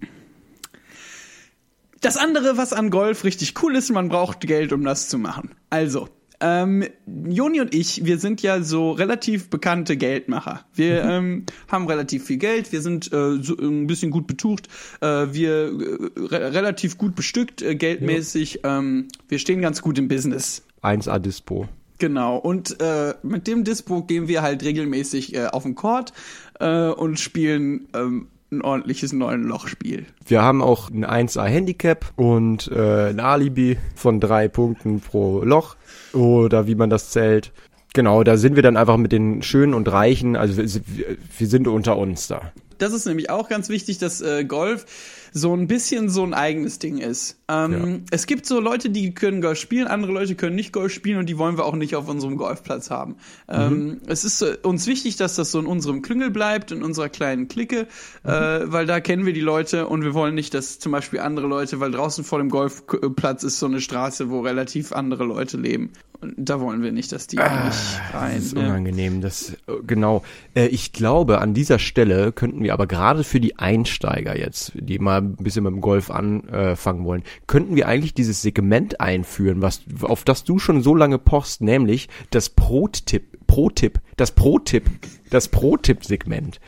Das 2.02 2.16
andere, 2.18 2.56
was 2.58 2.72
an 2.74 2.90
Golf 2.90 3.24
richtig 3.24 3.54
cool 3.62 3.76
ist, 3.76 3.90
man 3.90 4.08
braucht 4.10 4.40
Geld, 4.40 4.72
um 4.74 4.84
das 4.84 5.08
zu 5.08 5.18
machen. 5.18 5.50
Also, 5.68 6.08
ähm, 6.40 6.84
Joni 7.06 7.60
und 7.60 7.74
ich, 7.74 8.04
wir 8.04 8.18
sind 8.18 8.42
ja 8.42 8.62
so 8.62 8.92
relativ 8.92 9.50
bekannte 9.50 9.96
Geldmacher. 9.96 10.64
Wir 10.74 11.04
ähm, 11.04 11.44
haben 11.68 11.86
relativ 11.86 12.24
viel 12.24 12.38
Geld, 12.38 12.72
wir 12.72 12.82
sind 12.82 13.12
äh, 13.12 13.42
so 13.42 13.56
ein 13.58 13.86
bisschen 13.86 14.10
gut 14.10 14.26
betucht, 14.26 14.68
äh, 15.00 15.06
wir 15.06 15.50
äh, 15.50 16.10
re 16.16 16.54
relativ 16.54 16.98
gut 16.98 17.14
bestückt, 17.14 17.62
äh, 17.62 17.74
geldmäßig. 17.74 18.60
Ähm, 18.64 19.08
wir 19.28 19.38
stehen 19.38 19.60
ganz 19.60 19.82
gut 19.82 19.98
im 19.98 20.08
Business. 20.08 20.64
1A 20.82 21.18
Dispo. 21.18 21.68
Genau, 21.98 22.38
und 22.38 22.80
äh, 22.80 23.14
mit 23.22 23.46
dem 23.46 23.62
Dispo 23.64 24.02
gehen 24.02 24.26
wir 24.26 24.40
halt 24.40 24.64
regelmäßig 24.64 25.34
äh, 25.34 25.46
auf 25.48 25.64
den 25.64 25.74
Court 25.74 26.14
äh, 26.58 26.88
und 26.88 27.20
spielen 27.20 27.88
ähm, 27.94 28.28
ein 28.52 28.62
ordentliches 28.62 29.12
neuen 29.12 29.44
Lochspiel. 29.44 30.06
Wir 30.26 30.42
haben 30.42 30.62
auch 30.62 30.90
ein 30.90 31.04
1A 31.04 31.44
Handicap 31.44 32.12
und 32.16 32.70
äh, 32.72 33.10
ein 33.10 33.20
Alibi 33.20 33.78
von 33.94 34.20
drei 34.20 34.48
Punkten 34.48 35.00
pro 35.00 35.42
Loch 35.44 35.76
oder 36.12 36.66
wie 36.66 36.74
man 36.74 36.90
das 36.90 37.10
zählt. 37.10 37.52
Genau, 37.92 38.22
da 38.22 38.36
sind 38.36 38.56
wir 38.56 38.62
dann 38.62 38.76
einfach 38.76 38.96
mit 38.96 39.12
den 39.12 39.42
Schönen 39.42 39.74
und 39.74 39.90
Reichen, 39.90 40.36
also 40.36 40.56
wir, 40.56 40.64
wir 40.64 41.16
wir 41.38 41.46
sind 41.46 41.66
unter 41.66 41.96
uns 41.96 42.28
da. 42.28 42.52
Das 42.82 42.92
ist 42.92 43.06
nämlich 43.06 43.30
auch 43.30 43.48
ganz 43.48 43.68
wichtig, 43.68 43.98
dass 43.98 44.20
äh, 44.20 44.44
Golf 44.44 44.86
so 45.32 45.54
ein 45.54 45.66
bisschen 45.66 46.08
so 46.08 46.24
ein 46.24 46.34
eigenes 46.34 46.78
Ding 46.78 46.98
ist. 46.98 47.38
Ähm, 47.48 48.04
Es 48.10 48.26
gibt 48.26 48.46
so 48.46 48.60
Leute, 48.60 48.90
die 48.90 49.14
können 49.14 49.40
Golf 49.40 49.58
spielen, 49.58 49.86
andere 49.86 50.12
Leute 50.12 50.34
können 50.34 50.56
nicht 50.56 50.72
Golf 50.72 50.92
spielen 50.92 51.18
und 51.18 51.28
die 51.28 51.38
wollen 51.38 51.56
wir 51.56 51.64
auch 51.64 51.76
nicht 51.76 51.94
auf 51.94 52.08
unserem 52.08 52.36
Golfplatz 52.36 52.90
haben. 52.90 53.16
Ähm, 53.48 54.00
es 54.06 54.24
ist 54.24 54.42
äh, 54.42 54.56
uns 54.62 54.86
wichtig, 54.86 55.16
dass 55.16 55.36
das 55.36 55.52
so 55.52 55.60
in 55.60 55.66
unserem 55.66 56.02
Klüngel 56.02 56.30
bleibt, 56.30 56.72
in 56.72 56.82
unserer 56.82 57.08
kleinen 57.08 57.48
Clique, 57.48 57.86
äh, 58.24 58.30
weil 58.30 58.86
da 58.86 59.00
kennen 59.00 59.26
wir 59.26 59.32
die 59.32 59.40
Leute 59.40 59.86
und 59.86 60.02
wir 60.02 60.14
wollen 60.14 60.34
nicht, 60.34 60.54
dass 60.54 60.78
zum 60.78 60.92
Beispiel 60.92 61.20
andere 61.20 61.46
Leute, 61.46 61.80
weil 61.80 61.92
draußen 61.92 62.24
vor 62.24 62.38
dem 62.38 62.48
Golfplatz 62.48 63.44
ist 63.44 63.58
so 63.58 63.66
eine 63.66 63.80
Straße, 63.80 64.30
wo 64.30 64.40
relativ 64.40 64.92
andere 64.92 65.24
Leute 65.24 65.56
leben. 65.56 65.92
Und 66.20 66.34
da 66.36 66.60
wollen 66.60 66.82
wir 66.82 66.92
nicht, 66.92 67.12
dass 67.12 67.26
die 67.28 67.36
nicht 67.36 67.46
rein. 67.46 68.36
Das 68.36 68.44
ist 68.44 68.54
ne? 68.54 68.60
unangenehm, 68.60 69.22
das, 69.22 69.52
äh, 69.52 69.56
genau. 69.86 70.22
Äh, 70.54 70.66
ich 70.66 70.92
glaube, 70.92 71.40
an 71.40 71.54
dieser 71.54 71.78
Stelle 71.78 72.32
könnten 72.32 72.62
wir 72.62 72.69
aber 72.70 72.86
gerade 72.86 73.24
für 73.24 73.40
die 73.40 73.58
Einsteiger 73.58 74.38
jetzt, 74.38 74.72
die 74.74 74.98
mal 74.98 75.20
ein 75.20 75.36
bisschen 75.36 75.64
mit 75.64 75.72
dem 75.72 75.80
Golf 75.80 76.10
anfangen 76.10 77.04
wollen, 77.04 77.22
könnten 77.46 77.76
wir 77.76 77.88
eigentlich 77.88 78.14
dieses 78.14 78.42
Segment 78.42 79.00
einführen, 79.00 79.62
was, 79.62 79.82
auf 80.02 80.24
das 80.24 80.44
du 80.44 80.58
schon 80.58 80.82
so 80.82 80.94
lange 80.94 81.18
pochst, 81.18 81.60
nämlich 81.60 82.08
das 82.30 82.48
Pro-Tipp, 82.48 83.46
Pro-Tipp, 83.46 84.00
das 84.16 84.32
Pro-Tipp, 84.32 84.84
das 85.30 85.48
Pro-Tipp-Segment. 85.48 86.60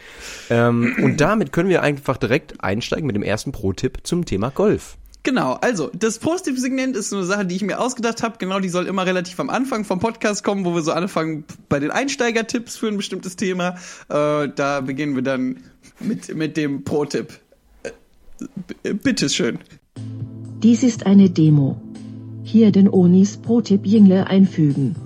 Ähm, 0.51 0.97
und 1.03 1.21
damit 1.21 1.53
können 1.53 1.69
wir 1.69 1.83
einfach 1.83 2.17
direkt 2.17 2.63
einsteigen 2.63 3.07
mit 3.07 3.17
dem 3.17 3.23
ersten 3.23 3.53
Pro-Tipp 3.53 4.01
zum 4.03 4.25
Thema 4.25 4.51
Golf. 4.51 4.97
Genau, 5.25 5.53
also 5.61 5.89
das 5.95 6.19
Positiv-Segment 6.19 6.97
ist 6.97 7.11
so 7.11 7.17
eine 7.17 7.25
Sache, 7.25 7.47
die 7.47 7.55
ich 7.55 7.63
mir 7.63 7.79
ausgedacht 7.79 8.25
habe. 8.25 8.39
Genau, 8.39 8.59
die 8.59 8.69
soll 8.69 8.87
immer 8.87 9.07
relativ 9.07 9.39
am 9.39 9.51
Anfang 9.51 9.85
vom 9.85 10.01
Podcast 10.01 10.43
kommen, 10.43 10.65
wo 10.65 10.75
wir 10.75 10.83
so 10.83 10.91
anfangen 10.91 11.45
bei 11.69 11.79
den 11.79 11.93
Einsteigertipps 11.93 12.77
für 12.77 12.89
ein 12.89 12.97
bestimmtes 12.97 13.37
Thema. 13.37 13.77
Äh, 14.09 14.49
da 14.49 14.81
beginnen 14.81 15.15
wir 15.15 15.23
dann 15.23 15.63
mit, 16.05 16.35
mit 16.35 16.57
dem 16.57 16.85
Pro-Tipp. 16.85 17.39
Äh, 18.83 18.95
bitteschön. 18.95 19.59
Dies 20.63 20.83
ist 20.83 21.07
eine 21.07 21.31
Demo. 21.31 21.81
Hier 22.45 22.73
den 22.73 22.89
Onis 22.89 23.37
Pro-Tipp 23.37 23.83
Jingle 23.85 24.25
einfügen. 24.25 24.97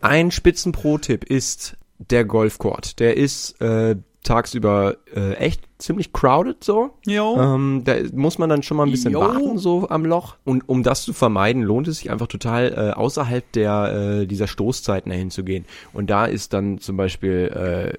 Ein 0.00 0.30
Spitzen-Pro-Tipp 0.30 1.24
ist 1.24 1.76
der 1.98 2.24
Golfcourt. 2.24 2.98
Der 3.00 3.16
ist 3.16 3.60
äh, 3.60 3.96
tagsüber 4.24 4.96
äh, 5.14 5.34
echt 5.34 5.62
ziemlich 5.78 6.12
crowded 6.12 6.64
so. 6.64 6.90
Jo. 7.06 7.36
Ähm, 7.38 7.82
da 7.84 7.94
muss 8.12 8.38
man 8.38 8.48
dann 8.48 8.62
schon 8.62 8.76
mal 8.76 8.84
ein 8.84 8.90
bisschen 8.90 9.12
Jo. 9.12 9.20
warten 9.20 9.58
so 9.58 9.88
am 9.88 10.04
Loch. 10.04 10.36
Und 10.44 10.68
um 10.68 10.82
das 10.82 11.02
zu 11.02 11.12
vermeiden, 11.12 11.62
lohnt 11.62 11.88
es 11.88 11.98
sich 11.98 12.10
einfach 12.10 12.26
total 12.26 12.72
äh, 12.72 12.98
außerhalb 12.98 13.50
der 13.52 14.20
äh, 14.22 14.26
dieser 14.26 14.46
Stoßzeiten 14.46 15.10
dahin 15.10 15.30
zu 15.30 15.44
gehen. 15.44 15.64
Und 15.92 16.10
da 16.10 16.24
ist 16.24 16.52
dann 16.52 16.78
zum 16.78 16.96
Beispiel 16.96 17.94
äh, 17.94 17.98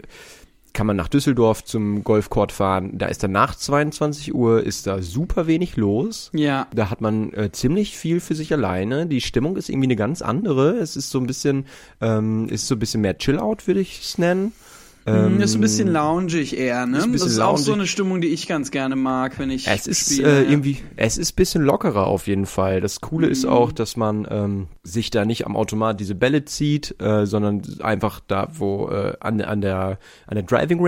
kann 0.75 0.85
man 0.85 0.97
nach 0.97 1.07
Düsseldorf 1.07 1.63
zum 1.63 2.03
Golfcourt 2.03 2.51
fahren. 2.51 2.97
Da 2.97 3.07
ist 3.07 3.23
dann 3.23 3.31
nach 3.31 3.55
22 3.55 4.35
Uhr 4.35 4.61
ist 4.61 4.85
da 4.85 5.01
super 5.01 5.47
wenig 5.47 5.77
los. 5.77 6.29
Ja. 6.33 6.67
Da 6.75 6.89
hat 6.89 7.01
man 7.01 7.33
äh, 7.33 7.51
ziemlich 7.51 7.97
viel 7.97 8.19
für 8.19 8.35
sich 8.35 8.53
alleine. 8.53 9.07
Die 9.07 9.21
Stimmung 9.21 9.55
ist 9.55 9.69
irgendwie 9.69 9.87
eine 9.87 9.95
ganz 9.95 10.21
andere. 10.21 10.71
Es 10.71 10.97
ist 10.97 11.09
so 11.09 11.19
ein 11.19 11.27
bisschen, 11.27 11.65
ähm, 12.01 12.49
ist 12.49 12.67
so 12.67 12.75
ein 12.75 12.79
bisschen 12.79 13.01
mehr 13.01 13.17
Chill-Out, 13.17 13.67
würde 13.67 13.79
ich 13.79 14.01
es 14.01 14.17
nennen. 14.17 14.51
Ähm, 15.07 15.39
ist 15.39 15.53
ein 15.55 15.61
bisschen 15.61 15.87
loungig 15.91 16.57
eher, 16.57 16.85
ne? 16.87 16.97
Ist 16.97 17.03
ein 17.03 17.11
Das 17.13 17.21
ist 17.23 17.39
auch 17.39 17.57
so 17.57 17.71
loungig. 17.71 17.81
eine 17.81 17.87
Stimmung, 17.87 18.21
die 18.21 18.29
ich 18.29 18.47
ganz 18.47 18.71
gerne 18.71 18.95
mag, 18.95 19.37
wenn 19.37 19.51
ich 19.51 19.67
Es 19.67 19.85
ist 19.85 20.11
spiele. 20.13 20.41
äh, 20.45 20.51
irgendwie, 20.51 20.79
es 20.95 21.17
ist 21.19 21.33
bisschen 21.33 21.61
lockerer 21.63 22.07
auf 22.07 22.25
jeden 22.27 22.47
Fall. 22.47 22.81
Das 22.81 23.01
Coole 23.01 23.27
Mhm. 23.27 23.31
ist 23.31 23.45
auch, 23.45 23.71
dass 23.71 23.97
man 23.97 24.27
ähm, 24.31 24.67
sich 24.83 25.11
da 25.11 25.23
nicht 25.25 25.45
am 25.45 25.55
Automat 25.55 25.99
diese 25.99 26.15
Bälle 26.15 26.45
zieht, 26.45 26.95
äh, 27.01 27.25
sondern 27.27 27.61
einfach 27.81 28.19
da, 28.27 28.47
wo 28.53 28.89
äh, 28.89 29.13
an, 29.19 29.41
an 29.41 29.61
der 29.61 29.99
an 30.27 30.35
der 30.35 30.43
Driving 30.43 30.83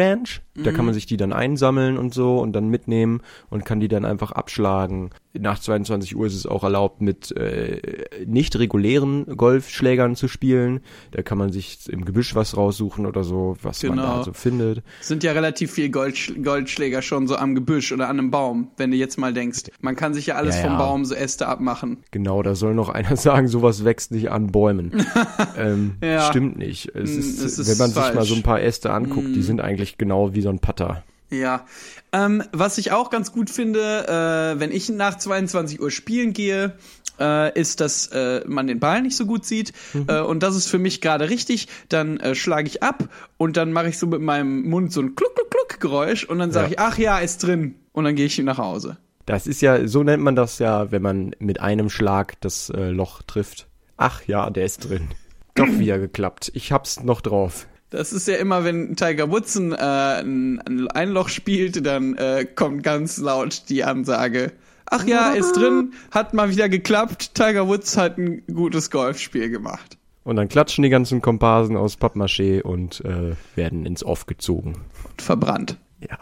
Da 0.64 0.72
Mhm. 0.72 0.76
kann 0.76 0.86
man 0.86 0.94
sich 0.94 1.06
die 1.06 1.18
dann 1.18 1.34
einsammeln 1.34 1.98
und 1.98 2.14
so 2.14 2.40
und 2.40 2.54
dann 2.54 2.68
mitnehmen 2.70 3.22
und 3.50 3.64
kann 3.66 3.80
die 3.80 3.88
dann 3.88 4.06
einfach 4.06 4.32
abschlagen. 4.32 5.12
Nach 5.40 5.60
22 5.60 6.16
Uhr 6.16 6.26
ist 6.26 6.34
es 6.36 6.48
auch 6.48 6.64
erlaubt, 6.64 7.00
mit 7.00 7.32
äh, 7.38 7.80
nicht 8.26 8.58
regulären 8.58 9.26
Golfschlägern 9.38 10.16
zu 10.16 10.28
spielen. 10.28 10.80
Da 11.12 11.22
kann 11.22 11.38
man 11.38 11.52
sich 11.52 11.88
im 11.90 12.06
Gebüsch 12.06 12.34
was 12.34 12.58
raussuchen 12.58 13.06
oder 13.06 13.24
so, 13.24 13.56
was 13.62 13.84
man 13.84 13.98
Genau. 13.98 14.18
da 14.18 14.24
so 14.24 14.34
findet. 14.34 14.82
sind 15.02 15.24
ja 15.24 15.34
relativ 15.34 15.72
viel 15.72 15.90
Goldsch 15.90 16.34
Goldschläger 16.44 17.02
schon 17.04 17.28
so 17.28 17.36
am 17.36 17.54
Gebüsch 17.54 17.92
oder 17.92 18.10
an 18.10 18.18
einem 18.20 18.32
Baum, 18.32 18.72
wenn 18.78 18.90
du 18.92 18.98
jetzt 18.98 19.18
mal 19.18 19.34
denkst. 19.34 19.66
Man 19.80 19.96
kann 19.96 20.14
sich 20.16 20.26
ja 20.28 20.36
alles 20.36 20.56
Ja, 20.56 20.64
vom 20.64 20.72
ja. 20.74 20.78
Baum 20.80 21.06
so 21.06 21.14
Äste 21.14 21.48
abmachen. 21.48 21.98
Genau, 22.12 22.42
da 22.42 22.56
soll 22.56 22.74
noch 22.74 22.90
einer 22.98 23.16
sagen, 23.16 23.48
sowas 23.48 23.86
wächst 23.86 24.12
nicht 24.12 24.32
an 24.32 24.48
Bäumen. 24.48 24.92
ähm, 25.58 25.98
Ja. 26.04 26.22
Stimmt 26.22 26.58
nicht. 26.58 26.90
Es 26.96 27.16
Mm, 27.16 27.20
ist, 27.20 27.44
es 27.44 27.60
ist 27.60 27.68
wenn 27.70 27.78
man 27.78 27.88
sich 27.90 27.96
mal 27.98 28.14
falsch. 28.14 28.30
Mm. 28.30 28.34
so 28.34 28.36
ein 28.36 28.44
paar 28.44 28.62
Äste 28.62 28.92
anguckt, 28.92 29.36
die 29.36 29.42
sind 29.44 29.62
eigentlich 29.62 29.98
genau 30.00 30.34
wie 30.34 30.42
so 30.48 30.54
ein 30.54 30.60
Putter. 30.60 31.04
Ja. 31.30 31.66
Ähm, 32.14 32.42
was 32.54 32.78
ich 32.78 32.94
auch 32.94 33.10
ganz 33.10 33.34
gut 33.34 33.50
finde, 33.50 34.08
äh, 34.08 34.60
wenn 34.62 34.72
ich 34.72 34.88
nach 34.88 35.18
22 35.18 35.82
Uhr 35.82 35.92
spielen 35.92 36.32
gehe, 36.32 36.78
äh, 37.20 37.60
ist, 37.60 37.82
dass 37.82 38.08
äh, 38.08 38.44
man 38.48 38.68
den 38.68 38.80
Ball 38.80 39.02
nicht 39.02 39.18
so 39.18 39.26
gut 39.26 39.44
sieht. 39.46 39.74
Äh, 40.08 40.22
und 40.22 40.42
das 40.42 40.56
ist 40.56 40.70
für 40.70 40.80
mich 40.80 41.02
gerade 41.02 41.30
richtig. 41.30 41.68
Dann 41.90 42.18
äh, 42.22 42.34
schlage 42.34 42.68
ich 42.68 42.82
ab 42.82 43.10
und 43.36 43.58
dann 43.58 43.74
mache 43.74 43.90
ich 43.90 43.98
so 43.98 44.08
mit 44.08 44.22
meinem 44.22 44.70
Mund 44.70 44.94
so 44.94 45.02
ein 45.02 45.16
Kluck, 45.16 45.36
Kluck, 45.36 45.50
Kluck 45.52 45.80
Geräusch 45.82 46.24
und 46.24 46.40
dann 46.40 46.52
sage 46.54 46.68
Ja. 46.68 46.72
ich, 46.72 46.80
ach 46.80 46.98
ja, 46.98 47.20
ist 47.20 47.44
drin. 47.44 47.76
Und 47.92 48.06
dann 48.06 48.16
gehe 48.16 48.28
ich 48.28 48.38
nach 48.40 48.58
Hause. 48.58 48.96
Das 49.26 49.48
ist 49.48 49.62
ja, 49.62 49.86
so 49.86 50.04
nennt 50.04 50.24
man 50.24 50.38
das 50.38 50.60
ja, 50.60 50.92
wenn 50.92 51.02
man 51.02 51.36
mit 51.40 51.60
einem 51.60 51.90
Schlag 51.90 52.40
das 52.40 52.70
äh, 52.70 52.90
Loch 52.92 53.22
trifft. 53.24 53.68
Ach 53.98 54.22
ja, 54.28 54.50
der 54.50 54.64
ist 54.64 54.88
drin. 54.88 55.10
Doch 55.56 55.68
wieder 55.68 56.00
geklappt. 56.00 56.52
Ich 56.54 56.72
hab's 56.72 57.04
noch 57.04 57.20
drauf. 57.20 57.68
Das 57.90 58.12
ist 58.12 58.28
ja 58.28 58.36
immer, 58.36 58.66
wenn 58.66 58.96
Tiger 58.96 59.32
Woods 59.32 59.56
ein, 59.56 59.72
äh, 59.72 59.76
ein, 59.78 60.60
ein 60.60 60.88
Einloch 60.90 61.30
spielt, 61.30 61.86
dann 61.86 62.16
äh, 62.16 62.46
kommt 62.46 62.84
ganz 62.84 63.18
laut 63.18 63.64
die 63.70 63.84
Ansage. 63.84 64.52
Ach 64.90 65.06
ja, 65.06 65.32
ist 65.32 65.54
drin, 65.54 65.94
hat 66.12 66.34
mal 66.34 66.50
wieder 66.50 66.70
geklappt. 66.70 67.36
Tiger 67.36 67.68
Woods 67.68 67.98
hat 67.98 68.18
ein 68.18 68.44
gutes 68.48 68.92
Golfspiel 68.92 69.50
gemacht. 69.50 69.98
Und 70.24 70.36
dann 70.36 70.50
klatschen 70.50 70.84
die 70.84 70.90
ganzen 70.90 71.22
Komparsen 71.22 71.78
aus 71.78 71.98
Pappmaché 71.98 72.62
und 72.62 73.04
äh, 73.06 73.36
werden 73.56 73.86
ins 73.86 74.04
Off 74.04 74.26
gezogen. 74.26 74.76
Und 75.10 75.22
verbrannt. 75.22 75.78
Ja. 76.02 76.18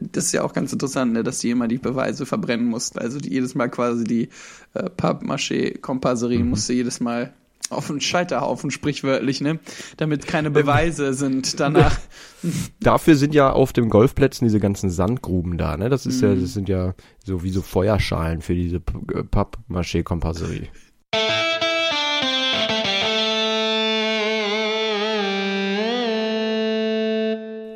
Das 0.00 0.24
ist 0.24 0.32
ja 0.32 0.42
auch 0.42 0.52
ganz 0.52 0.72
interessant, 0.72 1.12
ne, 1.12 1.22
dass 1.22 1.40
die 1.40 1.50
immer 1.50 1.68
die 1.68 1.78
Beweise 1.78 2.24
verbrennen 2.24 2.66
mussten. 2.66 2.98
Also 2.98 3.18
die, 3.18 3.30
jedes 3.30 3.54
Mal 3.54 3.68
quasi 3.68 4.04
die 4.04 4.28
äh, 4.74 4.88
Pappmaché-Komparserie 4.88 6.42
musste 6.44 6.72
jedes 6.72 7.00
Mal 7.00 7.34
auf 7.70 7.90
einen 7.90 8.00
Scheiterhaufen, 8.00 8.70
sprichwörtlich, 8.70 9.40
ne? 9.40 9.58
Damit 9.98 10.26
keine 10.26 10.50
Beweise 10.50 11.12
sind 11.14 11.60
danach. 11.60 11.98
Dafür 12.80 13.14
sind 13.14 13.34
ja 13.34 13.52
auf 13.52 13.72
den 13.72 13.90
Golfplätzen 13.90 14.46
diese 14.46 14.60
ganzen 14.60 14.90
Sandgruben 14.90 15.58
da, 15.58 15.76
ne? 15.76 15.88
Das 15.88 16.06
ist 16.06 16.22
Mhm. 16.22 16.28
ja, 16.28 16.34
das 16.36 16.54
sind 16.54 16.68
ja 16.68 16.94
so 17.24 17.42
wie 17.42 17.50
so 17.50 17.60
Feuerschalen 17.62 18.40
für 18.40 18.54
diese 18.54 18.76
äh, 18.76 19.22
Pappmaché-Komparserie. 19.24 20.68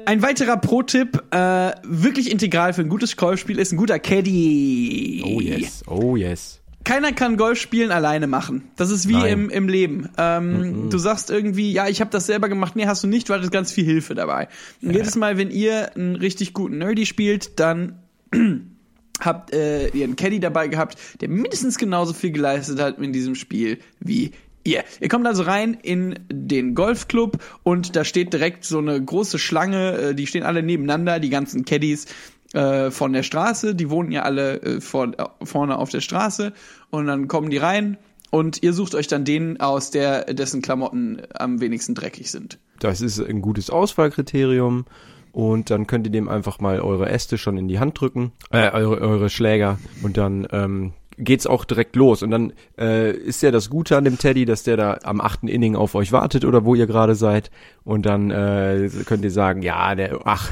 Ein 0.05 0.21
weiterer 0.21 0.57
Pro-Tipp, 0.59 1.23
äh, 1.31 1.73
wirklich 1.85 2.31
integral 2.31 2.75
für 2.75 2.83
ein 2.83 2.89
gutes 2.89 3.17
Golfspiel 3.17 3.59
ist 3.59 3.73
ein 3.73 3.77
guter 3.79 3.99
Caddy. 3.99 5.23
Oh 5.25 5.41
yes, 5.41 5.83
oh 5.87 6.17
yes. 6.17 6.62
Keiner 6.85 7.12
kann 7.12 7.37
Golf 7.37 7.59
spielen 7.59 7.91
alleine 7.91 8.27
machen. 8.27 8.71
Das 8.77 8.91
ist 8.91 9.09
wie 9.09 9.12
Nein. 9.12 9.33
im, 9.33 9.51
im 9.51 9.69
Leben. 9.69 10.09
Ähm, 10.19 10.91
Du 10.91 10.99
sagst 10.99 11.31
irgendwie, 11.31 11.73
ja, 11.73 11.89
ich 11.89 12.01
habe 12.01 12.11
das 12.11 12.27
selber 12.27 12.49
gemacht. 12.49 12.77
Nee, 12.77 12.87
hast 12.87 13.03
du 13.03 13.09
nicht, 13.09 13.29
du 13.29 13.35
hattest 13.35 13.53
ganz 13.53 13.73
viel 13.73 13.85
Hilfe 13.85 14.15
dabei. 14.15 14.49
Und 14.83 14.93
jedes 14.93 15.17
Mal, 15.17 15.39
wenn 15.39 15.51
ihr 15.51 15.95
einen 15.95 16.17
richtig 16.17 16.53
guten 16.53 16.79
Nerdy 16.79 17.07
spielt, 17.07 17.59
dann 17.61 18.01
habt 19.21 19.53
äh, 19.55 19.89
ihr 19.89 20.05
einen 20.05 20.17
Caddy 20.17 20.41
dabei 20.41 20.69
gehabt, 20.69 20.99
der 21.21 21.29
mindestens 21.29 21.79
genauso 21.79 22.12
viel 22.12 22.33
geleistet 22.33 22.81
hat 22.81 22.99
in 22.99 23.12
diesem 23.12 23.35
Spiel 23.35 23.79
wie 24.01 24.33
ihr. 24.65 24.85
Ihr 25.01 25.09
kommt 25.09 25.27
also 25.27 25.43
rein 25.43 25.75
in 25.83 26.19
den 26.31 26.75
Golfclub 26.75 27.39
und 27.62 27.97
da 27.97 28.05
steht 28.05 28.33
direkt 28.33 28.65
so 28.65 28.79
eine 28.79 29.03
große 29.03 29.39
Schlange, 29.39 29.93
äh, 29.93 30.15
die 30.15 30.27
stehen 30.27 30.43
alle 30.43 30.62
nebeneinander, 30.62 31.21
die 31.21 31.31
ganzen 31.31 31.65
Caddies 31.65 32.07
äh, 32.52 32.90
von 32.90 33.12
der 33.12 33.23
Straße, 33.23 33.75
die 33.75 33.90
wohnen 33.90 34.12
ja 34.12 34.23
alle 34.23 34.61
äh, 34.62 34.80
vor, 34.80 35.06
äh, 35.06 35.25
vorne 35.44 35.78
auf 35.78 35.90
der 35.90 36.00
Straße 36.00 36.52
und 36.90 37.06
dann 37.06 37.28
kommen 37.28 37.50
die 37.50 37.59
rein 37.59 37.99
und 38.30 38.62
ihr 38.62 38.73
sucht 38.73 38.94
euch 38.94 39.06
dann 39.06 39.25
den 39.25 39.61
aus, 39.61 39.90
der 39.90 40.25
dessen 40.32 40.62
Klamotten 40.62 41.23
am 41.35 41.61
wenigsten 41.61 41.94
dreckig 41.94 42.30
sind. 42.30 42.59
Das 42.78 43.00
ist 43.00 43.21
ein 43.21 43.42
gutes 43.42 43.71
Auswahlkriterium. 43.71 44.87
Und 45.32 45.71
dann 45.71 45.87
könnt 45.87 46.06
ihr 46.06 46.12
dem 46.12 46.28
einfach 46.28 46.61
mal 46.61 46.80
eure 46.80 47.09
Äste 47.09 47.38
schon 47.38 47.56
in 47.56 47.66
die 47.66 47.78
Hand 47.78 47.99
drücken, 47.99 48.32
äh, 48.50 48.71
eure, 48.71 49.00
eure 49.00 49.30
Schläger. 49.30 49.78
Und 50.02 50.18
dann 50.18 50.47
ähm, 50.52 50.92
geht's 51.19 51.47
auch 51.47 51.64
direkt 51.64 51.97
los. 51.97 52.23
Und 52.23 52.31
dann 52.31 52.52
äh, 52.78 53.12
ist 53.12 53.42
ja 53.42 53.50
das 53.50 53.71
Gute 53.71 53.97
an 53.97 54.04
dem 54.04 54.19
Teddy, 54.19 54.45
dass 54.45 54.62
der 54.62 54.76
da 54.76 54.99
am 55.02 55.21
achten 55.21 55.49
Inning 55.49 55.76
auf 55.76 55.95
euch 55.95 56.12
wartet 56.12 56.45
oder 56.45 56.64
wo 56.64 56.75
ihr 56.75 56.87
gerade 56.87 57.14
seid. 57.14 57.50
Und 57.85 58.07
dann 58.07 58.31
äh, 58.31 58.88
könnt 59.07 59.25
ihr 59.25 59.31
sagen, 59.31 59.62
ja, 59.62 59.95
der, 59.95 60.21
ach, 60.25 60.50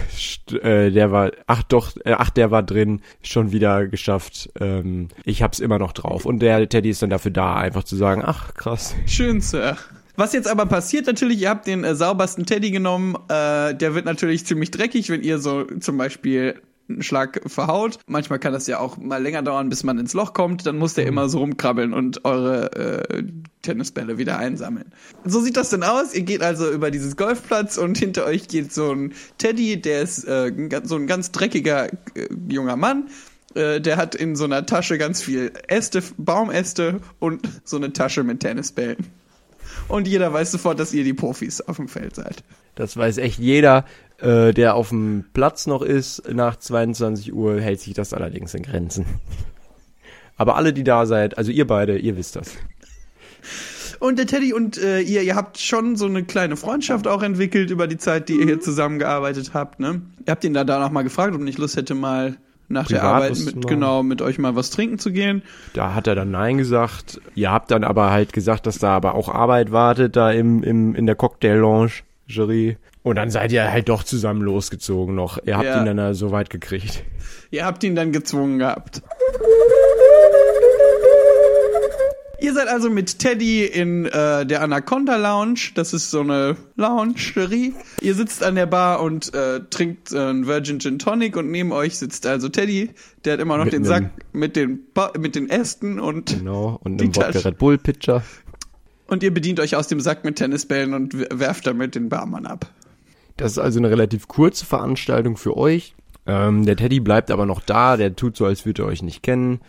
äh, 0.63 0.91
der 0.91 1.13
war, 1.13 1.31
ach 1.47 1.63
doch, 1.63 1.97
äh, 2.05 2.15
ach, 2.17 2.31
der 2.31 2.51
war 2.51 2.63
drin, 2.63 3.03
schon 3.23 3.53
wieder 3.53 3.87
geschafft. 3.87 4.51
Ähm, 4.59 5.09
ich 5.25 5.43
hab's 5.43 5.61
immer 5.61 5.79
noch 5.79 5.93
drauf. 5.93 6.25
Und 6.25 6.41
der 6.41 6.69
Teddy 6.69 6.91
ist 6.91 7.03
dann 7.03 7.11
dafür 7.11 7.31
da, 7.31 7.57
einfach 7.57 7.85
zu 7.85 7.97
sagen, 7.97 8.23
ach, 8.25 8.55
krass. 8.55 8.95
Schön, 9.07 9.41
Sir. 9.41 9.77
Was 10.17 10.33
jetzt 10.35 10.49
aber 10.49 10.67
passiert 10.67 11.07
natürlich, 11.07 11.41
ihr 11.41 11.49
habt 11.49 11.67
den 11.67 11.83
äh, 11.83 11.95
saubersten 11.95 12.45
Teddy 12.45 12.71
genommen, 12.71 13.15
äh, 13.29 13.75
der 13.75 13.95
wird 13.95 14.05
natürlich 14.05 14.45
ziemlich 14.45 14.71
dreckig, 14.71 15.09
wenn 15.09 15.23
ihr 15.23 15.39
so 15.39 15.65
zum 15.65 15.97
Beispiel 15.97 16.61
einen 16.91 17.03
Schlag 17.03 17.41
verhaut. 17.47 17.99
Manchmal 18.07 18.39
kann 18.39 18.53
das 18.53 18.67
ja 18.67 18.79
auch 18.79 18.97
mal 18.97 19.23
länger 19.23 19.43
dauern, 19.43 19.69
bis 19.69 19.85
man 19.85 19.99
ins 19.99 20.13
Loch 20.13 20.33
kommt. 20.33 20.67
Dann 20.67 20.77
muss 20.77 20.95
der 20.95 21.07
immer 21.07 21.29
so 21.29 21.39
rumkrabbeln 21.39 21.93
und 21.93 22.25
eure 22.25 22.73
äh, 22.73 23.25
Tennisbälle 23.63 24.19
wieder 24.19 24.39
einsammeln. 24.39 24.93
So 25.25 25.41
sieht 25.41 25.57
das 25.57 25.71
denn 25.71 25.83
aus. 25.83 26.15
Ihr 26.15 26.23
geht 26.23 26.43
also 26.43 26.71
über 26.71 26.91
dieses 26.91 27.17
Golfplatz 27.17 27.79
und 27.79 27.99
hinter 27.99 28.25
euch 28.27 28.49
geht 28.49 28.73
so 28.73 28.93
ein 28.93 29.15
Teddy, 29.39 29.81
der 29.81 30.03
ist 30.03 30.25
äh, 30.25 30.53
so 30.85 30.97
ein 30.97 31.07
ganz 31.07 31.33
dreckiger 31.33 31.87
äh, 31.89 32.29
junger 32.49 32.77
Mann. 32.77 33.09
Äh, 33.55 33.81
der 33.81 33.97
hat 33.97 34.15
in 34.15 34.37
so 34.37 34.45
einer 34.45 34.67
Tasche 34.67 34.99
ganz 34.99 35.23
viel 35.23 35.53
Äste, 35.69 36.03
Baumäste 36.17 37.01
und 37.19 37.49
so 37.65 37.77
eine 37.77 37.93
Tasche 37.93 38.23
mit 38.23 38.41
Tennisbällen. 38.41 39.07
Und 39.89 40.09
jeder 40.09 40.33
weiß 40.33 40.53
sofort, 40.53 40.79
dass 40.81 40.93
ihr 40.93 41.05
die 41.05 41.15
Profis 41.15 41.61
auf 41.61 41.77
dem 41.77 41.89
Feld 41.89 42.17
seid. 42.17 42.43
Das 42.75 42.97
weiß 42.97 43.19
echt 43.19 43.39
jeder, 43.39 43.85
äh, 44.21 44.53
der 44.53 44.75
auf 44.75 44.91
dem 44.91 45.25
Platz 45.33 45.67
noch 45.67 45.83
ist. 45.83 46.23
Nach 46.33 46.57
22 46.57 47.33
Uhr 47.33 47.61
hält 47.61 47.81
sich 47.81 47.95
das 47.95 48.13
allerdings 48.13 48.55
in 48.55 48.63
Grenzen. 48.63 49.07
Aber 50.37 50.57
alle, 50.57 50.73
die 50.73 50.85
da 50.85 51.07
seid, 51.07 51.37
also 51.37 51.51
ihr 51.51 51.67
beide, 51.67 51.99
ihr 51.99 52.17
wisst 52.17 52.37
das. 52.37 52.53
Und 53.99 54.19
der 54.19 54.27
Teddy 54.27 54.55
und 54.55 54.79
äh, 54.79 55.01
ihr, 55.01 55.23
ihr 55.23 55.37
habt 55.37 55.59
schon 55.59 55.97
so 55.97 56.07
eine 56.07 56.25
kleine 56.25 56.57
Freundschaft 56.57 57.07
auch 57.07 57.23
entwickelt 57.23 57.71
über 57.71 57.87
die 57.87 57.99
Zeit, 57.99 58.31
die 58.31 58.37
ihr 58.37 58.47
hier 58.47 58.61
zusammengearbeitet 58.61 59.53
habt, 59.53 59.79
ne? 59.79 60.01
Ihr 60.27 60.31
habt 60.31 60.43
ihn 60.43 60.55
da 60.55 60.65
danach 60.65 60.91
mal 60.91 61.03
gefragt, 61.03 61.35
ob 61.35 61.41
er 61.41 61.45
nicht 61.45 61.59
Lust 61.59 61.77
hätte, 61.77 61.95
mal 61.95 62.39
nach 62.69 62.87
der 62.87 63.01
Privat 63.01 63.15
Arbeit 63.15 63.31
was 63.33 63.45
zu 63.45 63.57
mit, 63.57 63.67
genau, 63.67 64.03
mit 64.03 64.23
euch 64.23 64.39
mal 64.39 64.57
was 64.57 64.71
trinken 64.71 64.99
zu 64.99 65.13
gehen. 65.13 65.43
Da 65.75 65.93
hat 65.93 66.07
er 66.07 66.15
dann 66.15 66.31
Nein 66.31 66.57
gesagt. 66.57 67.21
Ihr 67.35 67.51
habt 67.51 67.71
dann 67.71 67.85
aber 67.85 68.11
halt 68.11 68.33
gesagt, 68.33 68.67
dass 68.67 68.79
da 68.79 68.97
aber 68.97 69.15
auch 69.15 69.29
Arbeit 69.29 69.73
wartet, 69.73 70.17
da 70.17 70.31
im, 70.31 70.63
im, 70.63 70.95
in 70.95 71.05
der 71.05 71.17
Cocktail-Lounge-Gerie. 71.17 72.79
Und 73.03 73.17
dann 73.17 73.31
seid 73.31 73.51
ihr 73.53 73.71
halt 73.73 73.89
doch 73.89 74.03
zusammen 74.05 74.43
losgezogen 74.43 75.15
noch. 75.15 75.39
Ihr 75.47 75.57
habt 75.57 75.65
Ja. 75.67 75.81
ihn 75.81 75.87
dann 75.87 75.97
da 75.97 76.13
so 76.15 76.33
weit 76.33 76.51
gekriegt. 76.51 77.03
Ihr 77.51 77.65
habt 77.65 77.83
ihn 77.83 77.95
dann 77.97 78.13
gezwungen 78.13 78.59
gehabt. 78.59 79.03
Ihr 82.43 82.55
seid 82.55 82.69
also 82.69 82.89
mit 82.89 83.19
Teddy 83.19 83.67
in 83.67 84.07
äh, 84.07 84.47
der 84.47 84.63
Anaconda 84.63 85.17
Lounge. 85.17 85.73
Das 85.75 85.93
ist 85.93 86.11
so 86.11 86.21
eine 86.21 86.57
Loungerie. 86.77 87.75
Ihr 88.01 88.15
sitzt 88.15 88.43
an 88.43 88.55
der 88.55 88.65
Bar 88.65 89.03
und 89.03 89.35
äh, 89.35 89.61
trinkt 89.69 90.13
äh, 90.13 90.19
einen 90.19 90.47
Virgin 90.47 90.81
Gin 90.81 90.99
Tonic 90.99 91.37
und 91.37 91.51
neben 91.51 91.71
euch 91.71 91.99
sitzt 91.99 92.27
also 92.27 92.49
Teddy. 92.49 92.91
Der 93.27 93.35
hat 93.35 93.41
immer 93.41 93.59
noch 93.59 93.65
Mit 93.67 93.75
den 93.75 93.85
Sack 93.85 94.11
mit 94.33 94.57
den, 94.57 94.81
ba 94.95 95.13
mit 95.19 95.35
den 95.35 95.51
Ästen 95.51 96.01
und, 96.01 96.39
Genau. 96.39 96.79
Und 96.83 97.01
im 97.03 97.15
Wodka. 97.15 97.39
Red 97.41 97.59
Bull 97.59 97.77
Pitcher. 97.77 98.23
und 99.07 99.23
ihr 99.23 99.35
bedient 99.35 99.61
euch 99.61 99.77
aus 99.77 99.89
dem 99.89 100.01
Sack 100.01 100.25
mit 100.25 100.37
Tennisbällen 100.37 100.95
und 100.95 101.15
werft 101.39 101.67
damit 101.67 101.95
den 101.95 102.09
Barmann 102.09 102.47
ab. 102.47 102.71
Das 103.37 103.53
ist 103.53 103.59
also 103.59 103.79
eine 103.79 103.91
relativ 103.91 104.29
kurze 104.29 104.67
Veranstaltung 104.67 105.37
für 105.37 105.57
euch. 105.57 105.95
Ähm, 106.27 106.67
der 106.67 106.77
Teddy 106.77 107.01
bleibt 107.01 107.31
aber 107.31 107.47
noch 107.47 107.61
da, 107.61 107.97
der 107.97 108.15
tut 108.15 108.37
so, 108.37 108.45
als 108.45 108.67
würde 108.67 108.83
er 108.83 108.87
euch 108.87 109.03
nicht 109.03 109.23
kennen. 109.23 109.61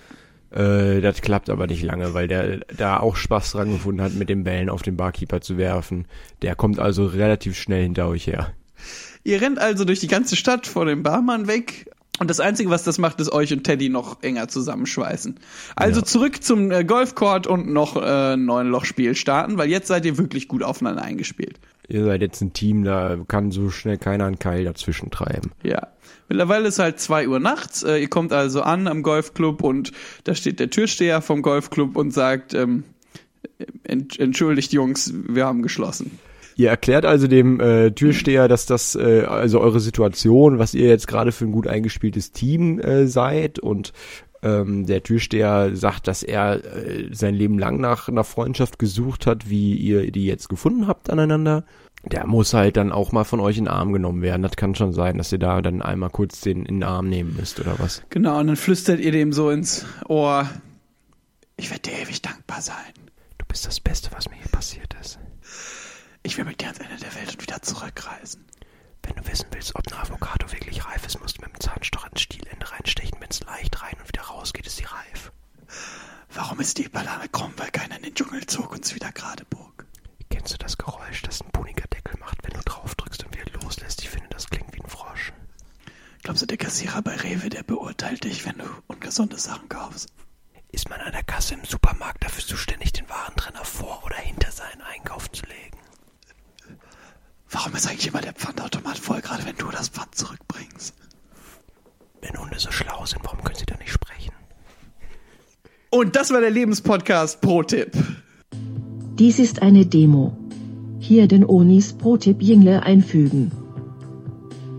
Äh, 0.51 0.99
das 0.99 1.21
klappt 1.21 1.49
aber 1.49 1.67
nicht 1.67 1.81
lange, 1.83 2.13
weil 2.13 2.27
der 2.27 2.59
da 2.75 2.99
auch 2.99 3.15
Spaß 3.15 3.53
dran 3.53 3.71
gefunden 3.71 4.01
hat, 4.01 4.13
mit 4.13 4.29
den 4.29 4.43
Bällen 4.43 4.69
auf 4.69 4.81
den 4.81 4.97
Barkeeper 4.97 5.39
zu 5.41 5.57
werfen. 5.57 6.05
Der 6.41 6.55
kommt 6.55 6.79
also 6.79 7.05
relativ 7.05 7.57
schnell 7.57 7.83
hinter 7.83 8.07
euch 8.07 8.27
her. 8.27 8.51
Ihr 9.23 9.41
rennt 9.41 9.59
also 9.59 9.85
durch 9.85 9.99
die 9.99 10.07
ganze 10.07 10.35
Stadt 10.35 10.67
vor 10.67 10.85
dem 10.85 11.03
Barmann 11.03 11.47
weg. 11.47 11.89
Und 12.19 12.29
das 12.29 12.39
Einzige, 12.39 12.69
was 12.69 12.83
das 12.83 12.97
macht, 12.99 13.19
ist 13.19 13.31
euch 13.31 13.51
und 13.53 13.63
Teddy 13.63 13.89
noch 13.89 14.21
enger 14.21 14.47
zusammenschweißen. 14.47 15.39
Also 15.75 16.01
Ja. 16.01 16.05
zurück 16.05 16.43
zum 16.43 16.69
äh, 16.71 16.83
Golfcourt 16.83 17.47
und 17.47 17.71
noch 17.71 17.95
äh, 17.95 18.33
ein 18.33 18.45
neuen 18.45 18.67
Lochspiel 18.67 19.15
starten, 19.15 19.57
weil 19.57 19.69
jetzt 19.69 19.87
seid 19.87 20.05
ihr 20.05 20.17
wirklich 20.17 20.47
gut 20.47 20.61
aufeinander 20.61 21.01
eingespielt. 21.01 21.59
Ihr 21.91 22.05
seid 22.05 22.21
jetzt 22.21 22.41
ein 22.41 22.53
Team, 22.53 22.85
da 22.85 23.17
kann 23.27 23.51
so 23.51 23.69
schnell 23.69 23.97
keiner 23.97 24.25
einen 24.25 24.39
Keil 24.39 24.63
dazwischen 24.63 25.11
treiben. 25.11 25.51
Ja. 25.61 25.87
Mittlerweile 26.29 26.69
ist 26.69 26.79
halt 26.79 27.01
zwei 27.01 27.27
Uhr 27.27 27.39
nachts. 27.39 27.83
Äh, 27.83 27.97
ihr 27.97 28.09
kommt 28.09 28.31
also 28.31 28.61
an 28.61 28.87
am 28.87 29.03
Golfclub 29.03 29.61
und 29.61 29.91
da 30.23 30.33
steht 30.33 30.61
der 30.61 30.69
Türsteher 30.69 31.21
vom 31.21 31.41
Golfclub 31.41 31.97
und 31.97 32.11
sagt, 32.11 32.53
ähm, 32.53 32.85
ent 33.83 34.17
entschuldigt 34.17 34.71
Jungs, 34.71 35.13
wir 35.27 35.45
haben 35.45 35.61
geschlossen. 35.61 36.19
Ihr 36.55 36.69
erklärt 36.69 37.05
also 37.05 37.27
dem 37.27 37.59
äh, 37.59 37.91
Türsteher, 37.91 38.47
dass 38.47 38.65
das 38.65 38.95
äh, 38.95 39.23
also 39.27 39.59
eure 39.59 39.81
Situation, 39.81 40.59
was 40.59 40.73
ihr 40.73 40.87
jetzt 40.87 41.07
gerade 41.07 41.33
für 41.33 41.45
ein 41.45 41.51
gut 41.51 41.67
eingespieltes 41.67 42.31
Team 42.31 42.79
äh, 42.79 43.07
seid 43.07 43.59
und 43.59 43.91
ähm, 44.43 44.85
der 44.85 45.03
Türsteher 45.03 45.75
sagt, 45.75 46.07
dass 46.07 46.23
er 46.23 46.63
äh, 46.63 47.09
sein 47.13 47.35
Leben 47.35 47.59
lang 47.59 47.79
nach 47.79 48.07
einer 48.07 48.23
Freundschaft 48.23 48.79
gesucht 48.79 49.27
hat, 49.27 49.49
wie 49.49 49.75
ihr 49.75 50.11
die 50.11 50.25
jetzt 50.25 50.49
gefunden 50.49 50.87
habt 50.87 51.09
aneinander. 51.09 51.63
Der 52.03 52.25
muss 52.25 52.53
halt 52.55 52.77
dann 52.77 52.91
auch 52.91 53.11
mal 53.11 53.25
von 53.25 53.39
euch 53.39 53.57
in 53.57 53.65
den 53.65 53.73
Arm 53.73 53.93
genommen 53.93 54.23
werden. 54.23 54.41
Das 54.41 54.55
kann 54.55 54.73
schon 54.73 54.91
sein, 54.91 55.17
dass 55.19 55.31
ihr 55.31 55.37
da 55.37 55.61
dann 55.61 55.83
einmal 55.83 56.09
kurz 56.09 56.41
den 56.41 56.65
in 56.65 56.77
den 56.77 56.83
Arm 56.83 57.07
nehmen 57.07 57.35
müsst 57.37 57.59
oder 57.59 57.75
was. 57.77 58.01
Genau, 58.09 58.39
und 58.39 58.47
dann 58.47 58.55
flüstert 58.55 58.99
ihr 58.99 59.11
dem 59.11 59.31
so 59.33 59.51
ins 59.51 59.85
Ohr, 60.07 60.49
ich 61.57 61.69
werde 61.69 61.83
dir 61.83 61.99
ewig 61.99 62.23
dankbar 62.23 62.61
sein. 62.61 62.75
Du 63.37 63.45
bist 63.45 63.67
das 63.67 63.79
Beste, 63.79 64.09
was 64.13 64.29
mir 64.29 64.37
hier 64.37 64.51
passiert 64.51 64.95
ist. 64.99 65.19
Ich 66.23 66.37
will 66.37 66.45
mit 66.45 66.61
dir 66.61 66.67
ans 66.67 66.79
Ende 66.79 66.95
der 67.01 67.15
Welt 67.15 67.33
und 67.33 67.41
wieder 67.43 67.61
zurückreisen. 67.61 68.45
Wenn 69.13 69.23
du 69.23 69.29
wissen 69.29 69.47
willst, 69.51 69.75
ob 69.75 69.85
ein 69.91 69.97
Avocado 69.99 70.49
wirklich 70.53 70.85
reif 70.85 71.05
ist, 71.05 71.19
musst 71.19 71.37
du 71.37 71.41
mit 71.41 71.51
dem 71.51 71.59
Zahnstocher 71.59 72.07
ins 72.11 72.21
Stielende 72.21 72.71
reinstechen. 72.71 73.19
Wenn 73.19 73.29
es 73.29 73.41
leicht 73.41 73.81
rein 73.81 73.95
und 73.99 74.07
wieder 74.07 74.21
rausgeht, 74.21 74.65
ist 74.65 74.77
sie 74.77 74.85
reif. 74.85 75.33
Warum 76.33 76.61
ist 76.61 76.77
die 76.77 76.87
Banane 76.87 77.27
krumm, 77.27 77.51
weil 77.57 77.71
keiner 77.71 77.97
in 77.97 78.03
den 78.03 78.15
Dschungel 78.15 78.45
zog 78.45 78.71
und 78.71 78.85
sie 78.85 78.95
wieder 78.95 79.11
gerade 79.11 79.43
bog? 79.45 79.85
Kennst 80.29 80.53
du 80.53 80.57
das 80.57 80.77
Geräusch, 80.77 81.23
das 81.23 81.41
ein 81.41 81.51
buniger 81.51 81.87
Deckel 81.87 82.17
macht, 82.19 82.37
wenn 82.43 82.53
du 82.53 82.61
drauf 82.63 82.95
drückst 82.95 83.25
und 83.25 83.35
wieder 83.37 83.51
loslässt? 83.61 84.01
Ich 84.01 84.09
finde, 84.09 84.29
das 84.29 84.49
klingt 84.49 84.73
wie 84.73 84.81
ein 84.81 84.89
Frosch. 84.89 85.33
Glaubst 86.23 86.43
du, 86.43 86.45
der 86.45 86.57
Kassierer 86.57 87.01
bei 87.01 87.17
Rewe, 87.17 87.49
der 87.49 87.63
beurteilt 87.63 88.23
dich, 88.23 88.45
wenn 88.45 88.59
du 88.59 88.65
ungesunde 88.87 89.37
Sachen 89.37 89.67
kaufst? 89.67 90.07
Ist 90.71 90.89
man 90.89 91.01
an 91.01 91.11
der 91.11 91.23
Kasse 91.23 91.55
im 91.55 91.65
Supermarkt 91.65 92.23
dafür 92.23 92.45
zuständig, 92.45 92.93
den 92.93 93.09
Warentrenner 93.09 93.65
vor 93.65 94.05
oder 94.05 94.15
hinter 94.15 94.53
seinen 94.53 94.81
Einkauf 94.83 95.29
zu 95.31 95.45
legen? 95.47 95.80
Warum 97.51 97.75
ist 97.75 97.87
eigentlich 97.87 98.07
immer 98.07 98.21
der 98.21 98.33
Pfandautomat 98.33 98.97
voll, 98.97 99.19
gerade 99.21 99.45
wenn 99.45 99.57
du 99.57 99.69
das 99.69 99.89
Pfand 99.89 100.15
zurückbringst? 100.15 100.93
Wenn 102.21 102.39
Hunde 102.39 102.57
so 102.57 102.71
schlau 102.71 103.05
sind, 103.05 103.23
warum 103.23 103.43
können 103.43 103.57
sie 103.57 103.65
da 103.65 103.75
nicht 103.77 103.91
sprechen? 103.91 104.31
Und 105.89 106.15
das 106.15 106.31
war 106.31 106.39
der 106.39 106.49
Lebenspodcast 106.49 107.41
Pro-Tipp. 107.41 107.91
Dies 109.19 109.37
ist 109.37 109.61
eine 109.61 109.85
Demo. 109.85 110.37
Hier 110.99 111.27
den 111.27 111.43
Onis 111.43 111.91
Pro-Tipp 111.93 112.41
Jingle 112.41 112.79
einfügen. 112.79 113.51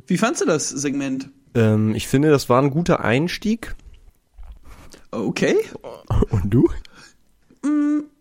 Wie 0.07 0.17
fandst 0.17 0.41
du 0.41 0.47
das 0.47 0.71
Segment? 0.71 1.29
Ähm, 1.55 1.95
ich 1.95 2.09
finde, 2.09 2.31
das 2.31 2.49
war 2.49 2.63
ein 2.63 2.71
guter 2.71 3.05
Einstieg. 3.05 3.77
Okay. 5.11 5.57
Und 6.31 6.49
du? 6.49 6.71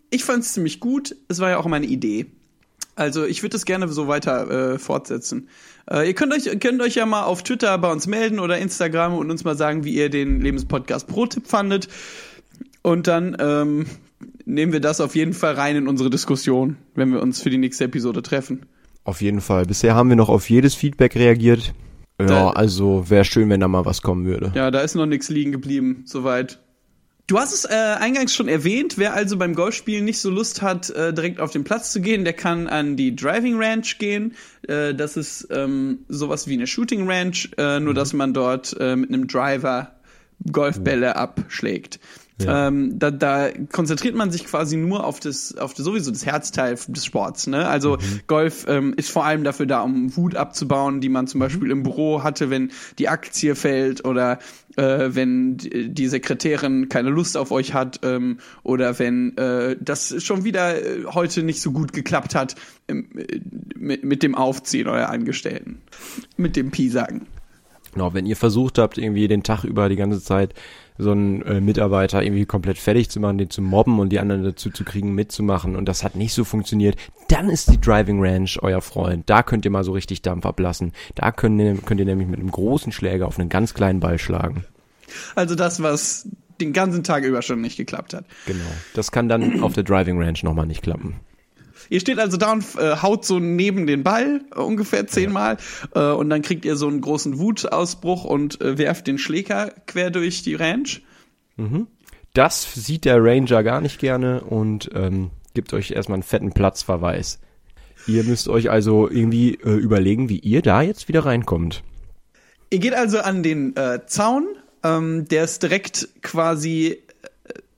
Ich 0.10 0.26
fand 0.26 0.44
es 0.44 0.54
ziemlich 0.54 0.82
gut. 0.82 1.16
Es 1.30 1.40
war 1.40 1.52
ja 1.52 1.58
auch 1.58 1.68
meine 1.68 1.86
Idee. 1.86 2.26
Also 2.96 3.26
ich 3.26 3.42
würde 3.42 3.54
das 3.54 3.66
gerne 3.66 3.88
so 3.88 4.08
weiter 4.08 4.74
äh, 4.74 4.80
fortsetzen. 4.80 5.48
Äh, 5.90 6.08
ihr 6.08 6.14
könnt 6.14 6.34
euch, 6.34 6.60
könnt 6.60 6.82
euch 6.82 6.96
ja 6.96 7.06
mal 7.06 7.24
auf 7.24 7.42
Twitter 7.44 7.78
bei 7.78 7.92
uns 7.92 8.06
melden 8.08 8.40
oder 8.40 8.58
Instagram 8.58 9.14
und 9.14 9.32
uns 9.32 9.44
mal 9.44 9.56
sagen, 9.58 9.84
wie 9.84 9.94
ihr 9.94 10.10
den 10.10 10.42
Lebenspodcast 10.42 11.08
Pro-Tipp 11.08 11.48
fandet. 11.48 11.88
Und 12.84 13.08
dann 13.08 13.38
ähm, 13.40 13.86
nehmen 14.46 14.74
wir 14.74 14.80
das 14.82 15.02
auf 15.02 15.16
jeden 15.16 15.34
Fall 15.34 15.54
rein 15.54 15.76
in 15.76 15.88
unsere 15.88 16.10
Diskussion, 16.10 16.78
wenn 16.96 17.12
wir 17.14 17.22
uns 17.22 17.42
für 17.42 17.50
die 17.50 17.58
nächste 17.58 17.86
Episode 17.86 18.22
treffen. 18.22 18.66
Auf 19.04 19.22
jeden 19.22 19.42
Fall. 19.42 19.66
Bisher 19.66 19.96
haben 19.96 20.10
wir 20.10 20.16
noch 20.16 20.30
auf 20.30 20.50
jedes 20.50 20.76
Feedback 20.76 21.16
reagiert. 21.16 21.74
Ja, 22.20 22.28
Da- 22.28 22.50
also 22.52 23.10
wäre 23.10 23.26
schön, 23.26 23.50
wenn 23.50 23.60
da 23.62 23.68
mal 23.68 23.86
was 23.86 24.02
kommen 24.02 24.26
würde. 24.26 24.52
Ja, 24.54 24.70
da 24.70 24.82
ist 24.82 24.96
noch 24.96 25.06
nichts 25.08 25.30
liegen 25.30 25.52
geblieben, 25.52 26.04
soweit. 26.06 26.60
Du 27.32 27.40
hast 27.40 27.54
es 27.54 27.64
äh, 27.64 27.74
eingangs 27.74 28.36
schon 28.36 28.50
erwähnt, 28.50 28.98
wer 28.98 29.14
also 29.14 29.38
beim 29.38 29.56
Golfspielen 29.56 30.04
nicht 30.04 30.20
so 30.20 30.30
Lust 30.30 30.62
hat, 30.62 30.90
äh, 30.90 31.14
direkt 31.14 31.40
auf 31.40 31.50
den 31.50 31.64
Platz 31.64 31.94
zu 31.94 32.02
gehen, 32.02 32.26
der 32.26 32.34
kann 32.34 32.68
an 32.68 32.98
die 32.98 33.16
Driving 33.16 33.56
Ranch 33.58 34.00
gehen. 34.00 34.36
Äh, 34.68 34.94
das 34.94 35.16
ist 35.16 35.48
ähm, 35.50 36.00
sowas 36.10 36.48
wie 36.48 36.56
eine 36.56 36.68
Shooting 36.68 37.10
Ranch, 37.10 37.52
äh, 37.58 37.80
nur 37.80 37.94
dass 37.94 38.12
man 38.12 38.34
dort 38.34 38.76
äh, 38.82 38.98
mit 38.98 39.14
einem 39.14 39.28
Driver 39.28 39.96
Golfbälle 40.52 41.16
abschlägt. 41.16 42.02
Ja. 42.44 42.68
Ähm, 42.68 42.98
da, 42.98 43.12
da 43.12 43.50
konzentriert 43.72 44.16
man 44.16 44.32
sich 44.32 44.46
quasi 44.46 44.76
nur 44.76 45.06
auf 45.06 45.20
das, 45.20 45.56
auf 45.58 45.74
das 45.74 45.86
sowieso 45.86 46.12
das 46.12 46.26
Herzteil 46.26 46.78
des 46.88 47.06
Sports. 47.06 47.48
Ne? 47.48 47.68
Also 47.68 47.98
Golf 48.28 48.66
ähm, 48.68 48.94
ist 48.98 49.10
vor 49.10 49.26
allem 49.26 49.44
dafür 49.44 49.66
da, 49.66 49.82
um 49.82 50.16
Wut 50.16 50.36
abzubauen, 50.36 51.02
die 51.02 51.10
man 51.10 51.28
zum 51.28 51.40
Beispiel 51.40 51.72
im 51.72 51.84
Büro 51.84 52.24
hatte, 52.24 52.50
wenn 52.50 52.72
die 53.00 53.10
Aktie 53.10 53.56
fällt 53.56 54.06
oder 54.06 54.40
äh, 54.78 55.10
wenn 55.16 55.58
die 55.58 56.08
Sekretärin 56.08 56.90
keine 56.90 57.10
Lust 57.10 57.38
auf 57.38 57.52
euch 57.52 57.74
hat 57.74 58.00
ähm, 58.04 58.40
oder 58.64 59.00
wenn 59.00 59.38
äh, 59.38 59.76
das 59.80 60.24
schon 60.24 60.44
wieder 60.44 60.82
äh, 60.82 61.06
heute 61.06 61.44
nicht 61.44 61.62
so 61.62 61.72
gut 61.72 61.94
geklappt 61.94 62.36
hat 62.36 62.56
ähm, 62.88 63.10
äh, 63.18 63.40
mit, 63.76 64.04
mit 64.04 64.24
dem 64.24 64.36
Aufziehen 64.36 64.88
eurer 64.88 65.10
Angestellten, 65.10 65.82
mit 66.38 66.56
dem 66.56 66.72
Pisagen. 66.72 67.28
Genau, 67.94 68.14
wenn 68.14 68.26
ihr 68.26 68.38
versucht 68.38 68.78
habt, 68.78 68.98
irgendwie 68.98 69.28
den 69.28 69.44
Tag 69.44 69.64
über 69.66 69.90
die 69.90 69.98
ganze 69.98 70.22
Zeit 70.22 70.54
so 71.02 71.12
einen 71.12 71.42
äh, 71.42 71.60
Mitarbeiter 71.60 72.22
irgendwie 72.22 72.46
komplett 72.46 72.78
fertig 72.78 73.10
zu 73.10 73.20
machen, 73.20 73.38
den 73.38 73.50
zu 73.50 73.62
mobben 73.62 74.00
und 74.00 74.10
die 74.10 74.20
anderen 74.20 74.44
dazu 74.44 74.70
zu 74.70 74.84
kriegen, 74.84 75.14
mitzumachen 75.14 75.76
und 75.76 75.86
das 75.86 76.04
hat 76.04 76.16
nicht 76.16 76.34
so 76.34 76.44
funktioniert, 76.44 76.96
dann 77.28 77.50
ist 77.50 77.72
die 77.72 77.82
Driving 77.82 78.24
Ranch 78.24 78.60
euer 78.62 78.82
Freund. 78.82 79.30
Da 79.30 79.42
könnt 79.42 79.66
ihr 79.66 79.72
mal 79.72 79.84
so 79.84 79.94
richtig 79.94 80.22
Dampf 80.22 80.46
ablassen. 80.46 80.94
Da 81.16 81.32
könnt 81.32 81.60
ihr, 81.60 81.76
könnt 81.78 82.00
ihr 82.00 82.06
nämlich 82.06 82.28
mit 82.28 82.40
einem 82.40 82.52
großen 82.52 82.92
Schläger 82.92 83.28
auf 83.28 83.40
einen 83.40 83.50
ganz 83.50 83.74
kleinen 83.74 84.00
Ball 84.00 84.20
schlagen. 84.20 84.64
Also 85.36 85.56
das, 85.56 85.82
was 85.82 86.28
den 86.62 86.74
ganzen 86.74 87.04
Tag 87.04 87.24
über 87.24 87.42
schon 87.42 87.62
nicht 87.62 87.78
geklappt 87.78 88.14
hat. 88.14 88.26
Genau. 88.46 88.60
Das 88.94 89.12
kann 89.12 89.28
dann 89.28 89.64
auf 89.64 89.74
der 89.74 89.84
Driving 89.84 90.22
Ranch 90.22 90.44
nochmal 90.44 90.68
nicht 90.68 90.84
klappen. 90.84 91.16
Ihr 91.92 92.00
steht 92.00 92.20
also 92.20 92.38
da 92.38 92.54
und 92.54 92.64
äh, 92.78 92.96
haut 93.02 93.26
so 93.26 93.40
neben 93.40 93.86
den 93.86 94.02
Ball 94.02 94.40
äh, 94.56 94.60
ungefähr 94.60 95.08
zehnmal 95.08 95.58
äh, 95.94 96.00
und 96.12 96.30
dann 96.30 96.42
kriegt 96.42 96.64
ihr 96.64 96.78
so 96.78 96.88
einen 96.88 97.02
großen 97.02 97.38
Wutausbruch 97.38 98.24
und 98.24 98.62
äh, 98.62 98.78
werft 98.78 99.08
den 99.08 99.18
Schläger 99.18 99.74
quer 99.88 100.10
durch 100.10 100.42
die 100.42 100.56
Ranch. 100.56 101.04
Das 102.34 102.74
sieht 102.74 103.04
der 103.04 103.22
Ranger 103.22 103.62
gar 103.62 103.82
nicht 103.82 104.00
gerne 104.00 104.42
und 104.42 104.90
ähm, 104.96 105.32
gibt 105.54 105.74
euch 105.74 105.92
erstmal 105.92 106.16
einen 106.16 106.24
fetten 106.24 106.54
Platzverweis. 106.54 107.40
Ihr 108.08 108.24
müsst 108.24 108.48
euch 108.48 108.72
also 108.72 109.10
irgendwie 109.10 109.56
äh, 109.56 109.76
überlegen, 109.76 110.30
wie 110.30 110.40
ihr 110.40 110.62
da 110.62 110.82
jetzt 110.82 111.10
wieder 111.10 111.26
reinkommt. 111.26 111.84
Ihr 112.70 112.80
geht 112.80 112.94
also 112.94 113.20
an 113.20 113.44
den 113.44 113.76
Zaun, 114.08 114.48
ähm, 114.82 115.28
der 115.28 115.44
ist 115.44 115.62
direkt 115.62 116.08
quasi 116.22 117.04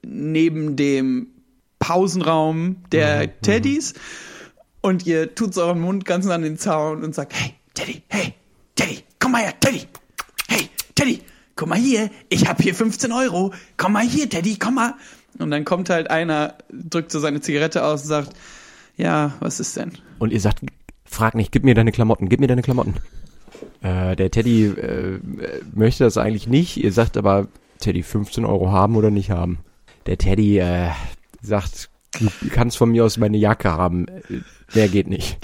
neben 0.03 0.75
dem 0.75 1.32
Pausenraum 1.83 2.77
der 2.93 3.41
Teddys 3.41 3.93
und 4.79 5.05
ihr 5.05 5.35
tut 5.35 5.57
euren 5.57 5.81
Mund 5.81 6.05
ganz 6.05 6.25
an 6.27 6.41
den 6.41 6.57
Zaun 6.57 7.03
und 7.03 7.13
sagt, 7.13 7.33
hey, 7.33 7.55
Teddy, 7.73 8.03
hey, 8.07 8.33
Teddy, 8.75 8.99
komm 9.19 9.33
mal 9.33 9.41
her, 9.41 9.53
Teddy, 9.59 9.81
hey, 10.47 10.69
Teddy, 10.95 11.19
komm 11.57 11.69
mal 11.69 11.77
hier, 11.77 12.09
ich 12.29 12.47
hab 12.47 12.61
hier 12.61 12.73
15 12.73 13.11
Euro, 13.11 13.53
komm 13.75 13.91
mal 13.91 14.05
hier, 14.05 14.29
Teddy, 14.29 14.55
komm 14.57 14.75
mal. 14.75 14.93
Und 15.39 15.51
dann 15.51 15.65
kommt 15.65 15.89
halt 15.89 16.09
einer, 16.09 16.55
drückt 16.71 17.11
so 17.11 17.19
seine 17.19 17.41
Zigarette 17.41 17.83
aus 17.83 18.03
und 18.03 18.07
sagt, 18.07 18.31
ja, 18.95 19.33
was 19.41 19.59
ist 19.59 19.75
denn? 19.75 19.91
Und 20.19 20.31
ihr 20.31 20.39
sagt, 20.39 20.59
frag 21.03 21.35
nicht, 21.35 21.51
gib 21.51 21.65
mir 21.65 21.75
deine 21.75 21.91
Klamotten, 21.91 22.29
gib 22.29 22.39
mir 22.39 22.47
deine 22.47 22.61
Klamotten. 22.61 22.93
Äh, 23.81 24.15
der 24.15 24.31
Teddy 24.31 24.67
äh, 24.67 25.19
möchte 25.73 26.05
das 26.05 26.17
eigentlich 26.17 26.47
nicht. 26.47 26.77
Ihr 26.77 26.93
sagt 26.93 27.17
aber, 27.17 27.49
Teddy 27.79 28.03
15 28.03 28.45
Euro 28.45 28.71
haben 28.71 28.95
oder 28.95 29.11
nicht 29.11 29.31
haben. 29.31 29.59
Der 30.05 30.17
Teddy 30.17 30.59
äh, 30.59 30.91
sagt, 31.43 31.89
du 32.19 32.29
kannst 32.49 32.77
von 32.77 32.91
mir 32.91 33.05
aus 33.05 33.17
meine 33.17 33.37
Jacke 33.37 33.71
haben. 33.71 34.05
Der 34.73 34.87
geht 34.87 35.07
nicht. 35.07 35.37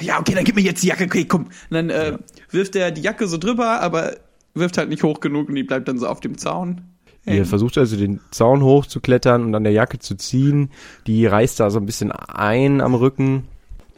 Ja, 0.00 0.18
okay, 0.18 0.34
dann 0.34 0.44
gib 0.44 0.56
mir 0.56 0.62
jetzt 0.62 0.82
die 0.82 0.88
Jacke, 0.88 1.04
okay, 1.04 1.24
komm. 1.24 1.44
Und 1.44 1.52
dann 1.70 1.90
äh, 1.90 2.18
wirft 2.50 2.74
er 2.76 2.90
die 2.90 3.02
Jacke 3.02 3.26
so 3.28 3.38
drüber, 3.38 3.80
aber 3.80 4.16
wirft 4.54 4.78
halt 4.78 4.88
nicht 4.88 5.02
hoch 5.02 5.20
genug 5.20 5.48
und 5.48 5.54
die 5.54 5.62
bleibt 5.64 5.88
dann 5.88 5.98
so 5.98 6.06
auf 6.08 6.20
dem 6.20 6.38
Zaun. 6.38 6.82
Ihr 7.26 7.46
versucht 7.46 7.78
also 7.78 7.96
den 7.96 8.20
Zaun 8.32 8.62
hochzuklettern 8.62 9.42
und 9.44 9.54
an 9.54 9.64
der 9.64 9.72
Jacke 9.72 9.98
zu 9.98 10.14
ziehen. 10.14 10.70
Die 11.06 11.24
reißt 11.24 11.58
da 11.58 11.70
so 11.70 11.78
ein 11.78 11.86
bisschen 11.86 12.12
ein 12.12 12.82
am 12.82 12.94
Rücken. 12.94 13.44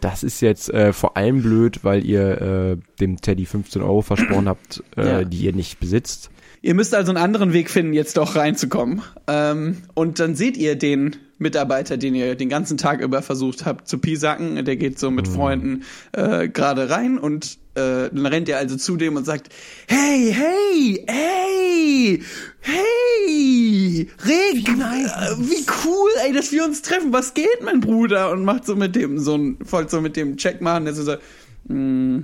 Das 0.00 0.22
ist 0.22 0.40
jetzt 0.42 0.70
äh, 0.72 0.92
vor 0.92 1.16
allem 1.16 1.42
blöd, 1.42 1.82
weil 1.82 2.04
ihr 2.04 2.40
äh, 2.40 2.76
dem 3.00 3.20
Teddy 3.20 3.44
15 3.44 3.82
Euro 3.82 4.02
versprochen 4.02 4.48
habt, 4.48 4.84
äh, 4.96 5.06
Ja. 5.06 5.24
die 5.24 5.38
ihr 5.38 5.52
nicht 5.52 5.80
besitzt. 5.80 6.30
Ihr 6.62 6.74
müsst 6.74 6.94
also 6.94 7.10
einen 7.10 7.18
anderen 7.22 7.52
Weg 7.52 7.68
finden, 7.68 7.94
jetzt 7.94 8.16
doch 8.16 8.36
reinzukommen. 8.36 9.02
Ähm, 9.26 9.78
und 9.94 10.20
dann 10.20 10.36
seht 10.36 10.56
ihr 10.56 10.76
den 10.76 11.16
Mitarbeiter, 11.38 11.96
den 11.96 12.14
ihr 12.14 12.34
den 12.34 12.48
ganzen 12.48 12.78
Tag 12.78 13.00
über 13.00 13.22
versucht 13.22 13.66
habt 13.66 13.88
zu 13.88 13.98
pisacken. 13.98 14.64
Der 14.64 14.76
geht 14.76 14.98
so 14.98 15.10
mit 15.10 15.28
Freunden 15.28 15.84
äh, 16.12 16.48
gerade 16.48 16.88
rein 16.90 17.18
und 17.18 17.58
äh, 17.74 18.08
dann 18.10 18.26
rennt 18.26 18.48
ihr 18.48 18.56
also 18.56 18.76
zu 18.76 18.96
dem 18.96 19.16
und 19.16 19.24
sagt, 19.24 19.50
hey, 19.86 20.34
hey, 20.34 21.04
hey, 21.06 22.22
hey, 22.60 24.08
Rick, 24.24 24.68
äh, 24.68 25.36
wie 25.38 25.66
cool, 25.84 26.10
ey, 26.24 26.32
dass 26.32 26.52
wir 26.52 26.64
uns 26.64 26.80
treffen. 26.82 27.12
Was 27.12 27.34
geht, 27.34 27.62
mein 27.62 27.80
Bruder? 27.80 28.30
Und 28.30 28.44
macht 28.44 28.64
so 28.64 28.74
mit 28.74 28.96
dem, 28.96 29.18
so 29.18 29.36
ein, 29.36 29.58
folgt 29.64 29.90
so 29.90 30.00
mit 30.00 30.16
dem 30.16 30.36
Check 30.38 30.62
machen, 30.62 30.86
der 30.86 30.94
so 30.94 31.02
sagt, 31.02 31.22
mm, 31.68 32.20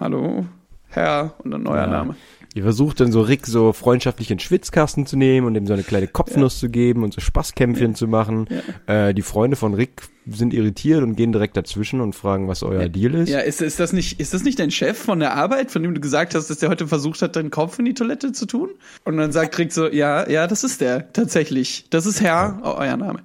hallo, 0.00 0.46
Herr, 0.88 1.34
und 1.38 1.52
dann 1.52 1.62
neuer 1.62 1.82
Ja. 1.82 1.86
Name. 1.86 2.16
Ihr 2.56 2.62
versucht 2.62 3.00
dann 3.00 3.12
so 3.12 3.20
Rick 3.20 3.46
so 3.46 3.74
freundschaftlich 3.74 4.30
in 4.30 4.38
den 4.38 4.40
Schwitzkasten 4.40 5.04
zu 5.04 5.18
nehmen 5.18 5.46
und 5.46 5.54
ihm 5.56 5.66
so 5.66 5.74
eine 5.74 5.82
kleine 5.82 6.08
Kopfnuss 6.08 6.58
zu 6.58 6.70
geben 6.70 7.04
und 7.04 7.12
so 7.12 7.20
Spaßkämpfchen 7.20 7.94
zu 7.94 8.08
machen. 8.08 8.48
Äh, 8.86 9.12
die 9.12 9.20
Freunde 9.20 9.56
von 9.56 9.74
Rick 9.74 10.04
sind 10.26 10.54
irritiert 10.54 11.02
und 11.02 11.16
gehen 11.16 11.32
direkt 11.32 11.58
dazwischen 11.58 12.00
und 12.00 12.14
fragen, 12.14 12.48
was 12.48 12.62
euer 12.62 12.88
Deal 12.88 13.14
ist. 13.14 13.28
Ja, 13.28 13.40
ist, 13.40 13.60
ist 13.60 13.78
das 13.78 13.92
nicht, 13.92 14.20
ist 14.20 14.32
das 14.32 14.42
nicht 14.42 14.58
dein 14.58 14.70
Chef 14.70 14.96
von 14.96 15.20
der 15.20 15.34
Arbeit, 15.34 15.70
von 15.70 15.82
dem 15.82 15.94
du 15.94 16.00
gesagt 16.00 16.34
hast, 16.34 16.48
dass 16.48 16.56
der 16.56 16.70
heute 16.70 16.88
versucht 16.88 17.20
hat, 17.20 17.36
deinen 17.36 17.50
Kopf 17.50 17.78
in 17.78 17.84
die 17.84 17.92
Toilette 17.92 18.32
zu 18.32 18.46
tun? 18.46 18.70
Und 19.04 19.18
dann 19.18 19.32
sagt 19.32 19.58
Rick 19.58 19.70
so, 19.70 19.86
ja, 19.88 20.26
ja, 20.26 20.46
das 20.46 20.64
ist 20.64 20.80
der, 20.80 21.12
tatsächlich. 21.12 21.84
Das 21.90 22.06
ist 22.06 22.22
Herr, 22.22 22.62
oh, 22.64 22.74
euer 22.78 22.96
Name. 22.96 23.18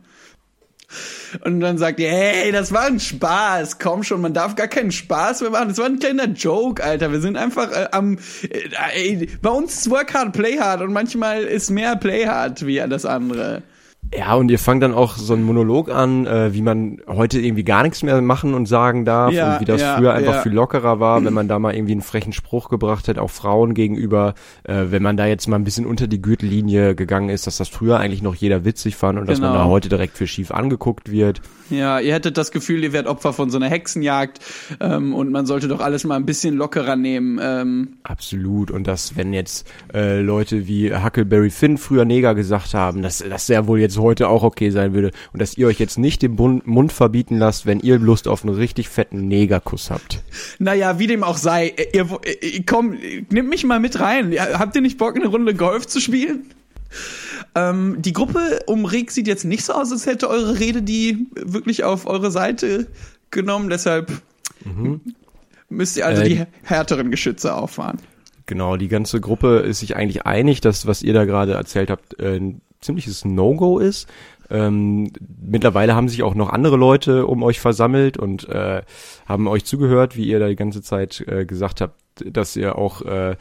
Und 1.43 1.59
dann 1.59 1.77
sagt 1.77 1.99
ihr, 1.99 2.09
hey, 2.09 2.51
das 2.51 2.71
war 2.71 2.85
ein 2.85 2.99
Spaß, 2.99 3.79
komm 3.79 4.03
schon, 4.03 4.21
man 4.21 4.33
darf 4.33 4.55
gar 4.55 4.67
keinen 4.67 4.91
Spaß 4.91 5.41
mehr 5.41 5.51
machen. 5.51 5.69
Das 5.69 5.77
war 5.77 5.85
ein 5.85 5.99
kleiner 5.99 6.27
Joke, 6.27 6.83
Alter. 6.83 7.11
Wir 7.11 7.21
sind 7.21 7.37
einfach 7.37 7.71
äh, 7.71 7.87
am, 7.91 8.17
äh, 8.43 8.69
ey, 8.93 9.29
bei 9.41 9.49
uns 9.49 9.75
ist 9.75 9.89
Work 9.89 10.13
hard, 10.13 10.33
play 10.33 10.59
hard 10.59 10.81
und 10.81 10.93
manchmal 10.93 11.43
ist 11.43 11.69
mehr 11.69 11.95
play 11.95 12.27
hard 12.27 12.65
wie 12.65 12.77
das 12.87 13.05
andere. 13.05 13.63
Ja, 14.13 14.35
und 14.35 14.51
ihr 14.51 14.59
fangt 14.59 14.83
dann 14.83 14.93
auch 14.93 15.15
so 15.15 15.33
einen 15.33 15.43
Monolog 15.43 15.89
an, 15.89 16.27
äh, 16.27 16.53
wie 16.53 16.61
man 16.61 16.99
heute 17.07 17.39
irgendwie 17.39 17.63
gar 17.63 17.83
nichts 17.83 18.03
mehr 18.03 18.21
machen 18.21 18.53
und 18.53 18.65
sagen 18.65 19.05
darf 19.05 19.31
Ja, 19.31 19.53
und 19.53 19.61
wie 19.61 19.65
das 19.65 19.79
ja, 19.81 19.95
früher 19.95 20.13
einfach 20.13 20.35
ja. 20.35 20.41
viel 20.41 20.51
lockerer 20.51 20.99
war, 20.99 21.23
wenn 21.23 21.33
man 21.33 21.47
da 21.47 21.59
mal 21.59 21.73
irgendwie 21.73 21.93
einen 21.93 22.01
frechen 22.01 22.33
Spruch 22.33 22.67
gebracht 22.67 23.07
hat, 23.07 23.17
auch 23.17 23.29
Frauen 23.29 23.73
gegenüber, 23.73 24.33
äh, 24.63 24.85
wenn 24.89 25.01
man 25.01 25.15
da 25.15 25.25
jetzt 25.27 25.47
mal 25.47 25.55
ein 25.55 25.63
bisschen 25.63 25.85
unter 25.85 26.07
die 26.07 26.21
Gürtellinie 26.21 26.93
gegangen 26.93 27.29
ist, 27.29 27.47
dass 27.47 27.57
das 27.57 27.69
früher 27.69 27.99
eigentlich 27.99 28.21
noch 28.21 28.35
jeder 28.35 28.65
witzig 28.65 28.97
fand 28.97 29.17
und 29.17 29.29
dass 29.29 29.39
man 29.39 29.51
Genau. 29.53 29.63
da 29.63 29.69
heute 29.69 29.87
direkt 29.87 30.17
für 30.17 30.27
schief 30.27 30.51
angeguckt 30.51 31.09
wird. 31.11 31.41
Ja, 31.69 31.99
ihr 31.99 32.13
hättet 32.13 32.37
das 32.37 32.51
Gefühl, 32.51 32.83
ihr 32.83 32.91
werdet 32.91 33.09
Opfer 33.09 33.31
von 33.31 33.49
so 33.49 33.57
einer 33.57 33.69
Hexenjagd 33.69 34.39
ähm, 34.81 35.13
und 35.15 35.31
man 35.31 35.45
sollte 35.45 35.69
doch 35.69 35.79
alles 35.79 36.03
mal 36.03 36.15
ein 36.15 36.25
bisschen 36.25 36.55
lockerer 36.55 36.97
nehmen. 36.97 37.39
Ähm, 37.41 37.93
Absolut. 38.03 38.71
Und 38.71 38.87
dass, 38.87 39.15
wenn 39.15 39.31
jetzt 39.31 39.65
äh, 39.93 40.19
Leute 40.19 40.67
wie 40.67 40.93
Huckleberry 40.93 41.49
Finn 41.49 41.77
früher 41.77 42.03
Neger 42.03 42.35
gesagt 42.35 42.73
haben, 42.73 43.01
dass 43.01 43.19
das 43.19 43.47
ja 43.47 43.67
wohl 43.67 43.79
jetzt 43.79 43.97
heute 44.01 44.27
auch 44.27 44.43
okay 44.43 44.69
sein 44.69 44.93
würde 44.93 45.11
und 45.33 45.41
dass 45.41 45.57
ihr 45.57 45.67
euch 45.67 45.79
jetzt 45.79 45.97
nicht 45.97 46.21
den 46.21 46.35
Mund 46.35 46.91
verbieten 46.91 47.37
lasst, 47.37 47.65
wenn 47.65 47.79
ihr 47.79 47.99
Lust 47.99 48.27
auf 48.27 48.43
einen 48.43 48.55
richtig 48.55 48.89
fetten 48.89 49.27
Negerkuss 49.27 49.89
habt. 49.91 50.23
naja, 50.59 50.99
wie 50.99 51.07
dem 51.07 51.23
auch 51.23 51.37
sei, 51.37 51.69
äh, 51.69 51.97
ihr, 51.97 52.07
ihr, 52.41 52.65
komm, 52.65 52.97
nimmt 53.29 53.49
mich 53.49 53.63
mal 53.63 53.79
mit 53.79 53.99
rein. 53.99 54.33
Habt 54.39 54.75
ihr 54.75 54.81
nicht 54.81 54.97
Bock, 54.97 55.15
eine 55.15 55.27
Runde 55.27 55.53
Golf 55.53 55.87
zu 55.87 55.99
spielen? 55.99 56.51
Ähm, 57.55 57.97
die 57.99 58.13
Gruppe 58.13 58.59
um 58.67 58.85
Rick 58.85 59.11
sieht 59.11 59.27
jetzt 59.27 59.45
nicht 59.45 59.63
so 59.63 59.73
aus, 59.73 59.91
als 59.91 60.05
hätte 60.05 60.29
eure 60.29 60.59
Rede 60.59 60.81
die 60.81 61.27
wirklich 61.35 61.83
auf 61.83 62.05
eure 62.05 62.31
Seite 62.31 62.87
genommen. 63.29 63.69
Deshalb 63.69 64.11
müsst 65.69 65.97
ihr 65.97 66.05
also 66.05 66.21
Äh, 66.21 66.29
die 66.29 66.45
härteren 66.63 67.11
Geschütze 67.11 67.55
auffahren. 67.55 67.97
Genau, 68.45 68.75
die 68.75 68.89
ganze 68.89 69.21
Gruppe 69.21 69.59
ist 69.59 69.79
sich 69.79 69.95
eigentlich 69.95 70.25
einig, 70.25 70.61
dass 70.61 70.85
was 70.85 71.03
ihr 71.03 71.13
da 71.13 71.25
gerade 71.25 71.53
erzählt 71.53 71.89
habt, 71.89 72.19
äh, 72.19 72.39
ziemliches 72.81 73.25
No-Go 73.25 73.79
ist. 73.79 74.07
Ähm, 74.49 75.11
mittlerweile 75.41 75.95
haben 75.95 76.09
sich 76.09 76.23
auch 76.23 76.35
noch 76.35 76.49
andere 76.49 76.75
Leute 76.75 77.25
um 77.25 77.41
euch 77.41 77.59
versammelt 77.61 78.17
und 78.17 78.49
äh, 78.49 78.81
haben 79.25 79.47
euch 79.47 79.63
zugehört, 79.63 80.17
wie 80.17 80.25
ihr 80.25 80.39
da 80.39 80.49
die 80.49 80.57
ganze 80.57 80.81
Zeit 80.81 81.23
äh, 81.27 81.45
gesagt 81.45 81.79
habt, 81.79 81.95
dass 82.25 82.57
ihr 82.57 82.77
auch 82.77 83.01
äh, 83.03 83.37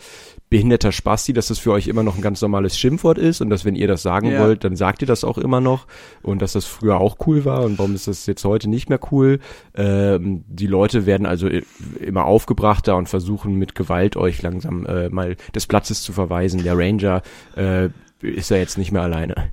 behinderter 0.48 0.92
Spasti, 0.92 1.32
dass 1.32 1.48
das 1.48 1.58
für 1.58 1.72
euch 1.72 1.88
immer 1.88 2.04
noch 2.04 2.14
ein 2.16 2.22
ganz 2.22 2.40
normales 2.40 2.78
Schimpfwort 2.78 3.18
ist 3.18 3.40
und 3.40 3.50
dass 3.50 3.64
wenn 3.64 3.74
ihr 3.74 3.88
das 3.88 4.02
sagen 4.02 4.30
Ja. 4.30 4.40
wollt, 4.40 4.62
dann 4.62 4.76
sagt 4.76 5.02
ihr 5.02 5.08
das 5.08 5.24
auch 5.24 5.36
immer 5.36 5.60
noch 5.60 5.86
und 6.22 6.40
dass 6.40 6.52
das 6.52 6.66
früher 6.66 7.00
auch 7.00 7.16
cool 7.26 7.44
war 7.44 7.64
und 7.64 7.78
warum 7.80 7.94
ist 7.96 8.06
das 8.06 8.26
jetzt 8.26 8.44
heute 8.44 8.70
nicht 8.70 8.88
mehr 8.88 9.00
cool. 9.10 9.40
Ähm, 9.74 10.44
die 10.46 10.68
Leute 10.68 11.06
werden 11.06 11.26
also 11.26 11.48
immer 11.48 12.24
aufgebrachter 12.24 12.96
und 12.96 13.08
versuchen 13.08 13.54
mit 13.56 13.74
Gewalt 13.74 14.16
euch 14.16 14.40
langsam 14.42 14.86
äh, 14.86 15.08
mal 15.08 15.34
des 15.54 15.66
Platzes 15.66 16.02
zu 16.02 16.12
verweisen. 16.12 16.62
Der 16.62 16.78
Ranger 16.78 17.22
äh, 17.56 17.88
ist 18.22 18.50
ja 18.50 18.56
jetzt 18.56 18.78
nicht 18.78 18.92
mehr 18.92 19.02
alleine. 19.02 19.52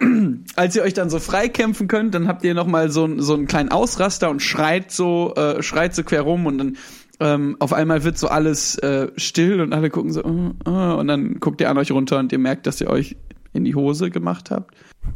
als 0.56 0.76
ihr 0.76 0.82
euch 0.82 0.94
dann 0.94 1.10
so 1.10 1.18
freikämpfen 1.18 1.88
könnt, 1.88 2.14
dann 2.14 2.28
habt 2.28 2.44
ihr 2.44 2.54
noch 2.54 2.66
mal 2.66 2.90
so, 2.90 3.20
so 3.20 3.34
einen 3.34 3.46
kleinen 3.46 3.70
Ausraster 3.70 4.30
und 4.30 4.40
schreit 4.40 4.90
so, 4.90 5.34
äh, 5.36 5.62
schreit 5.62 5.94
so 5.94 6.02
quer 6.02 6.22
rum 6.22 6.46
und 6.46 6.58
dann 6.58 6.76
ähm, 7.20 7.56
auf 7.60 7.72
einmal 7.72 8.02
wird 8.02 8.18
so 8.18 8.26
alles 8.28 8.76
äh, 8.78 9.08
still 9.16 9.60
und 9.60 9.72
alle 9.72 9.90
gucken 9.90 10.12
so 10.12 10.20
äh, 10.20 10.70
äh, 10.70 10.94
und 10.94 11.06
dann 11.06 11.38
guckt 11.38 11.60
ihr 11.60 11.70
an 11.70 11.78
euch 11.78 11.92
runter 11.92 12.18
und 12.18 12.32
ihr 12.32 12.38
merkt, 12.38 12.66
dass 12.66 12.80
ihr 12.80 12.90
euch 12.90 13.16
in 13.52 13.64
die 13.64 13.76
Hose 13.76 14.10
gemacht 14.10 14.50
habt. 14.50 14.74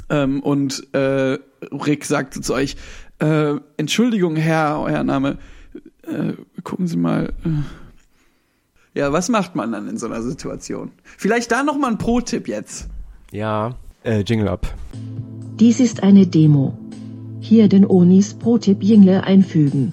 Ähm, 0.08 0.40
und 0.40 0.94
äh, 0.94 1.38
Rick 1.72 2.04
sagt 2.04 2.34
zu 2.34 2.54
euch, 2.54 2.76
äh, 3.18 3.54
Entschuldigung, 3.76 4.36
Herr, 4.36 4.80
euer 4.80 5.02
Name, 5.02 5.38
äh, 6.06 6.34
gucken 6.62 6.86
Sie 6.86 6.96
mal. 6.96 7.32
Äh. 7.44 7.48
Ja, 8.98 9.12
was 9.12 9.28
macht 9.28 9.54
man 9.54 9.70
dann 9.70 9.86
in 9.88 9.96
so 9.96 10.06
einer 10.06 10.22
Situation? 10.22 10.90
Vielleicht 11.04 11.52
da 11.52 11.62
noch 11.62 11.78
mal 11.78 11.92
ein 11.92 11.98
Pro-Tipp 11.98 12.48
jetzt. 12.48 12.88
Ja, 13.30 13.76
äh, 14.02 14.24
Jingle 14.26 14.48
up. 14.48 14.74
Dies 15.60 15.78
ist 15.78 16.02
eine 16.02 16.26
Demo. 16.26 16.76
Hier 17.38 17.68
den 17.68 17.86
Onis 17.86 18.34
Pro-Tipp 18.34 18.82
Jingle 18.82 19.20
einfügen. 19.20 19.92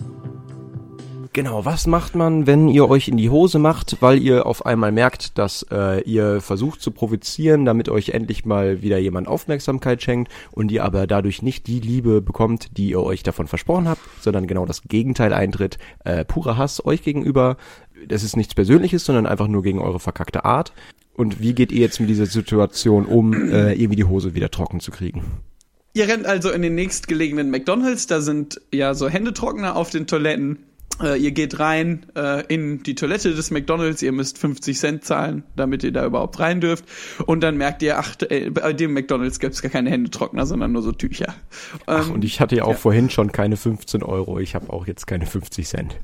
Genau, 1.36 1.66
was 1.66 1.86
macht 1.86 2.16
man, 2.16 2.48
wenn 2.48 2.70
ihr 2.70 2.90
euch 2.90 3.10
in 3.10 3.18
die 3.18 3.30
Hose 3.30 3.60
macht, 3.60 3.98
weil 4.00 4.24
ihr 4.24 4.46
auf 4.46 4.66
einmal 4.66 4.94
merkt, 4.94 5.38
dass 5.38 5.66
äh, 5.70 6.00
ihr 6.04 6.40
versucht 6.40 6.80
zu 6.80 6.92
provozieren, 6.92 7.66
damit 7.66 7.90
euch 7.90 8.12
endlich 8.12 8.46
mal 8.46 8.82
wieder 8.82 9.00
jemand 9.00 9.28
Aufmerksamkeit 9.28 10.02
schenkt 10.02 10.32
und 10.54 10.72
ihr 10.72 10.86
aber 10.86 11.08
dadurch 11.08 11.42
nicht 11.42 11.68
die 11.68 11.82
Liebe 11.82 12.22
bekommt, 12.22 12.78
die 12.78 12.92
ihr 12.92 13.02
euch 13.02 13.22
davon 13.22 13.48
versprochen 13.48 13.90
habt, 13.90 14.00
sondern 14.22 14.48
genau 14.48 14.66
das 14.66 14.84
Gegenteil 14.84 15.34
eintritt, 15.34 15.78
äh, 16.06 16.24
purer 16.24 16.56
Hass 16.56 16.86
euch 16.86 17.04
gegenüber. 17.04 17.58
Das 18.08 18.24
ist 18.24 18.38
nichts 18.38 18.56
Persönliches, 18.56 19.04
sondern 19.04 19.26
einfach 19.26 19.50
nur 19.50 19.62
gegen 19.62 19.80
eure 19.80 20.00
verkackte 20.00 20.46
Art. 20.46 20.72
Und 21.16 21.42
wie 21.42 21.54
geht 21.54 21.74
ihr 21.74 21.82
jetzt 21.82 22.00
mit 22.00 22.10
dieser 22.10 22.28
Situation 22.28 23.06
um, 23.06 23.34
äh, 23.34 23.74
irgendwie 23.74 23.98
die 23.98 24.06
Hose 24.06 24.36
wieder 24.36 24.52
trocken 24.52 24.80
zu 24.80 24.92
kriegen? 24.92 25.26
Ihr 25.96 26.08
rennt 26.08 26.28
also 26.28 26.50
in 26.52 26.62
den 26.62 26.76
nächstgelegenen 26.76 27.52
McDonalds, 27.52 28.08
da 28.08 28.22
sind 28.22 28.62
ja 28.72 28.94
so 28.94 29.10
Händetrockner 29.10 29.76
auf 29.76 29.90
den 29.90 30.08
Toiletten. 30.08 30.60
Äh, 31.02 31.20
ihr 31.20 31.32
geht 31.32 31.60
rein 31.60 32.06
äh, 32.16 32.46
in 32.48 32.84
die 32.84 32.96
Toilette 32.96 33.34
des 33.34 33.52
McDonalds, 33.52 34.02
ihr 34.02 34.12
müsst 34.12 34.38
50 34.38 34.78
Cent 34.78 35.04
zahlen, 35.04 35.44
damit 35.56 35.84
ihr 35.84 35.92
da 35.92 36.06
überhaupt 36.06 36.40
rein 36.40 36.62
dürft. 36.62 36.86
Und 37.26 37.42
dann 37.42 37.58
merkt 37.58 37.82
ihr, 37.82 38.00
ach, 38.00 38.16
äh, 38.30 38.50
bei 38.50 38.72
dem 38.72 38.94
McDonalds 38.94 39.40
gibt's 39.40 39.62
gar 39.62 39.72
keine 39.72 39.90
Händetrockner, 39.90 40.46
sondern 40.46 40.72
nur 40.72 40.82
so 40.82 40.92
Tücher. 40.92 41.36
Ach, 41.86 42.08
Ähm, 42.08 42.14
und 42.14 42.24
ich 42.24 42.40
hatte 42.40 42.56
ja 42.56 42.64
auch 42.64 42.72
ja. 42.72 42.78
vorhin 42.78 43.10
schon 43.10 43.32
keine 43.32 43.58
15 43.58 44.04
Euro, 44.04 44.40
ich 44.40 44.56
habe 44.56 44.72
auch 44.72 44.88
jetzt 44.88 45.06
keine 45.06 45.26
50 45.26 45.68
Cent. 45.68 45.96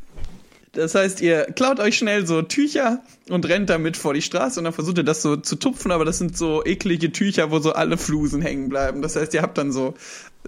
Das 0.74 0.96
heißt, 0.96 1.20
ihr 1.22 1.48
klaut 1.54 1.82
euch 1.82 1.98
schnell 1.98 2.26
so 2.26 2.42
Tücher 2.42 3.02
und 3.30 3.46
rennt 3.48 3.70
damit 3.70 3.98
vor 3.98 4.14
die 4.14 4.22
Straße 4.22 4.60
und 4.60 4.64
dann 4.64 4.74
versucht 4.74 4.98
ihr 4.98 5.04
das 5.04 5.22
so 5.22 5.36
zu 5.36 5.58
tupfen, 5.58 5.92
aber 5.92 6.06
das 6.06 6.18
sind 6.18 6.38
so 6.38 6.64
eklige 6.66 7.12
Tücher, 7.12 7.52
wo 7.52 7.60
so 7.60 7.74
alle 7.74 7.98
Flusen 7.98 8.42
hängen 8.42 8.70
bleiben. 8.70 9.02
Das 9.02 9.18
heißt, 9.18 9.34
ihr 9.34 9.42
habt 9.42 9.58
dann 9.58 9.74
so, 9.74 9.96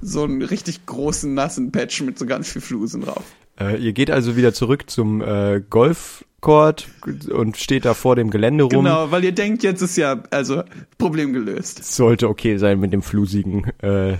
so 0.02 0.24
einen 0.24 0.42
richtig 0.42 0.86
großen 0.86 1.34
nassen 1.34 1.74
Patch 1.74 2.02
mit 2.02 2.18
so 2.18 2.26
ganz 2.26 2.50
viel 2.50 2.62
Flusen 2.62 3.02
drauf. 3.02 3.24
Äh, 3.60 3.78
ihr 3.78 3.94
geht 3.94 4.10
also 4.10 4.36
wieder 4.36 4.54
zurück 4.54 4.90
zum 4.90 5.22
äh, 5.22 5.62
Golfcourt 5.70 6.88
und 7.32 7.58
steht 7.58 7.86
da 7.86 7.94
vor 7.94 8.16
dem 8.16 8.30
Gelände 8.30 8.64
rum. 8.64 8.86
Genau, 8.86 9.12
weil 9.12 9.24
ihr 9.24 9.32
denkt, 9.32 9.64
jetzt 9.64 9.82
ist 9.82 9.98
ja, 9.98 10.24
also, 10.32 10.64
Problem 10.98 11.34
gelöst. 11.34 11.84
Sollte 11.84 12.30
okay 12.30 12.58
sein 12.58 12.80
mit 12.80 12.94
dem 12.94 13.02
flusigen, 13.02 13.66
äh, 13.80 14.18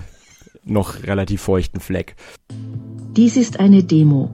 noch 0.64 1.04
relativ 1.04 1.42
feuchten 1.42 1.80
Fleck. 1.80 2.16
Dies 3.16 3.38
ist 3.38 3.60
eine 3.60 3.84
Demo. 3.84 4.34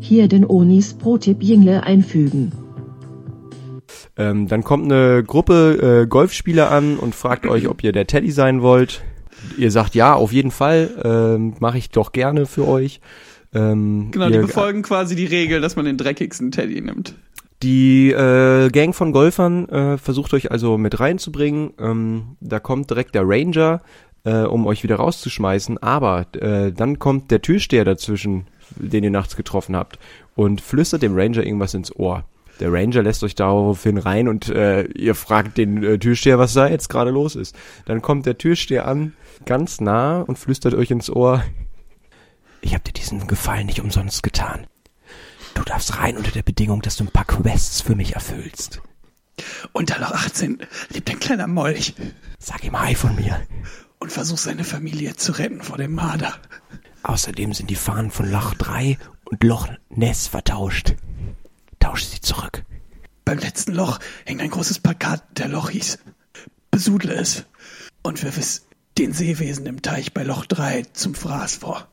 Hier 0.00 0.28
den 0.28 0.44
Onis 0.44 0.94
Pro-Tipp 0.94 1.38
Jingle 1.40 1.80
einfügen. 1.80 2.52
Ähm, 4.18 4.48
dann 4.48 4.62
kommt 4.62 4.84
eine 4.84 5.24
Gruppe 5.24 6.02
äh, 6.02 6.06
Golfspieler 6.06 6.70
an 6.70 6.96
und 6.96 7.14
fragt 7.14 7.46
euch, 7.46 7.68
ob 7.68 7.82
ihr 7.82 7.92
der 7.92 8.06
Teddy 8.06 8.30
sein 8.30 8.62
wollt. 8.62 9.02
Ihr 9.58 9.70
sagt 9.70 9.94
ja, 9.94 10.14
auf 10.14 10.32
jeden 10.32 10.50
Fall, 10.50 10.90
ähm, 11.04 11.54
mache 11.60 11.78
ich 11.78 11.90
doch 11.90 12.12
gerne 12.12 12.46
für 12.46 12.66
euch. 12.66 13.00
Ähm, 13.54 14.08
Genau, 14.10 14.28
die 14.28 14.38
befolgen 14.38 14.82
quasi 14.82 15.16
die 15.16 15.26
Regel, 15.26 15.60
dass 15.60 15.76
man 15.76 15.84
den 15.84 15.96
dreckigsten 15.96 16.50
Teddy 16.50 16.80
nimmt. 16.80 17.14
Die 17.62 18.10
äh, 18.10 18.68
Gang 18.68 18.94
von 18.94 19.12
Golfern 19.12 19.68
äh, 19.68 19.98
versucht 19.98 20.34
euch 20.34 20.50
also 20.50 20.76
mit 20.76 21.00
reinzubringen. 21.00 21.72
Ähm, 21.78 22.36
da 22.40 22.60
kommt 22.60 22.90
direkt 22.90 23.14
der 23.14 23.22
Ranger, 23.24 23.80
äh, 24.24 24.42
um 24.42 24.66
euch 24.66 24.82
wieder 24.82 24.96
rauszuschmeißen. 24.96 25.78
Aber 25.78 26.26
äh, 26.34 26.72
dann 26.72 26.98
kommt 26.98 27.30
der 27.30 27.40
Türsteher 27.40 27.84
dazwischen, 27.84 28.46
den 28.76 29.04
ihr 29.04 29.10
nachts 29.10 29.36
getroffen 29.36 29.74
habt, 29.74 29.98
und 30.34 30.60
flüstert 30.60 31.02
dem 31.02 31.16
Ranger 31.16 31.44
irgendwas 31.44 31.72
ins 31.72 31.94
Ohr. 31.96 32.24
Der 32.60 32.72
Ranger 32.72 33.02
lässt 33.02 33.22
euch 33.22 33.34
daraufhin 33.34 33.98
rein 33.98 34.28
und 34.28 34.48
äh, 34.48 34.84
ihr 34.84 35.14
fragt 35.14 35.58
den 35.58 35.82
äh, 35.82 35.98
Türsteher, 35.98 36.38
was 36.38 36.54
da 36.54 36.68
jetzt 36.68 36.88
gerade 36.88 37.10
los 37.10 37.36
ist. 37.36 37.54
Dann 37.84 38.00
kommt 38.00 38.26
der 38.26 38.38
Türsteher 38.38 38.86
an, 38.86 39.12
ganz 39.44 39.80
nah 39.80 40.20
und 40.22 40.38
flüstert 40.38 40.74
euch 40.74 40.90
ins 40.90 41.10
Ohr. 41.10 41.42
Ich 42.66 42.74
habe 42.74 42.82
dir 42.82 42.92
diesen 42.92 43.28
Gefallen 43.28 43.66
nicht 43.66 43.78
umsonst 43.80 44.24
getan. 44.24 44.66
Du 45.54 45.62
darfst 45.62 45.98
rein 45.98 46.16
unter 46.16 46.32
der 46.32 46.42
Bedingung, 46.42 46.82
dass 46.82 46.96
du 46.96 47.04
ein 47.04 47.12
paar 47.12 47.24
Quests 47.24 47.80
für 47.80 47.94
mich 47.94 48.14
erfüllst. 48.14 48.82
Unter 49.72 50.00
Loch 50.00 50.10
18 50.10 50.58
lebt 50.88 51.08
ein 51.08 51.20
kleiner 51.20 51.46
Molch 51.46 51.94
Sag 52.40 52.64
ihm 52.64 52.76
Hi 52.76 52.96
von 52.96 53.14
mir. 53.14 53.40
und 54.00 54.10
versucht 54.10 54.40
seine 54.40 54.64
Familie 54.64 55.14
zu 55.14 55.30
retten 55.30 55.62
vor 55.62 55.78
dem 55.78 55.94
Marder. 55.94 56.34
Außerdem 57.04 57.54
sind 57.54 57.70
die 57.70 57.76
Fahnen 57.76 58.10
von 58.10 58.28
Loch 58.28 58.54
3 58.54 58.98
und 59.26 59.44
Loch 59.44 59.68
Ness 59.88 60.26
vertauscht. 60.26 60.96
Tausch 61.78 62.02
sie 62.02 62.20
zurück. 62.20 62.64
Beim 63.24 63.38
letzten 63.38 63.74
Loch 63.74 64.00
hängt 64.24 64.40
ein 64.40 64.50
großes 64.50 64.80
Plakat 64.80 65.22
der 65.38 65.46
Lochis. 65.46 66.00
Besudle 66.72 67.14
es 67.14 67.44
und 68.02 68.24
wirf 68.24 68.36
es 68.38 68.66
den 68.98 69.12
Seewesen 69.12 69.66
im 69.66 69.82
Teich 69.82 70.12
bei 70.12 70.24
Loch 70.24 70.46
3 70.46 70.82
zum 70.92 71.14
Fraß 71.14 71.54
vor. 71.54 71.86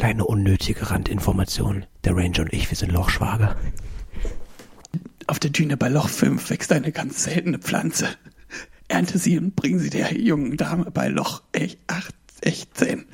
Kleine 0.00 0.24
unnötige 0.24 0.90
Randinformation. 0.90 1.84
Der 2.04 2.16
Ranger 2.16 2.40
und 2.40 2.54
ich, 2.54 2.70
wir 2.70 2.76
sind 2.78 2.90
Lochschwager. 2.90 3.54
Auf 5.26 5.38
der 5.38 5.50
Düne 5.50 5.76
bei 5.76 5.90
Loch 5.90 6.08
5 6.08 6.48
wächst 6.48 6.72
eine 6.72 6.90
ganz 6.90 7.24
seltene 7.24 7.58
Pflanze. 7.58 8.08
Ernte 8.88 9.18
sie 9.18 9.36
und 9.36 9.54
bring 9.54 9.78
sie 9.78 9.90
der 9.90 10.18
jungen 10.18 10.56
Dame 10.56 10.90
bei 10.90 11.08
Loch 11.08 11.42
8, 11.54 12.14
16. 12.42 13.04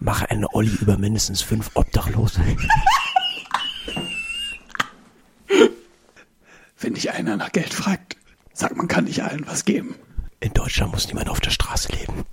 Mache 0.00 0.30
eine 0.30 0.54
Olli 0.54 0.74
über 0.80 0.96
mindestens 0.96 1.42
fünf 1.42 1.70
Obdachlose. 1.74 2.40
Wenn 6.78 6.94
dich 6.94 7.10
einer 7.10 7.36
nach 7.36 7.52
Geld 7.52 7.74
fragt, 7.74 8.16
sag 8.54 8.74
man 8.74 8.88
kann 8.88 9.04
nicht 9.04 9.22
allen 9.22 9.46
was 9.46 9.66
geben. 9.66 9.96
In 10.40 10.54
Deutschland 10.54 10.92
muss 10.92 11.08
niemand 11.08 11.28
auf 11.28 11.40
der 11.40 11.50
Straße 11.50 11.92
leben. 11.92 12.24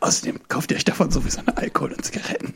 Außerdem 0.00 0.40
kauft 0.48 0.70
ihr 0.70 0.76
euch 0.76 0.84
davon 0.84 1.10
sowieso 1.10 1.40
eine 1.40 1.56
Alkohol 1.56 1.92
und 1.92 2.04
Zigaretten. 2.04 2.54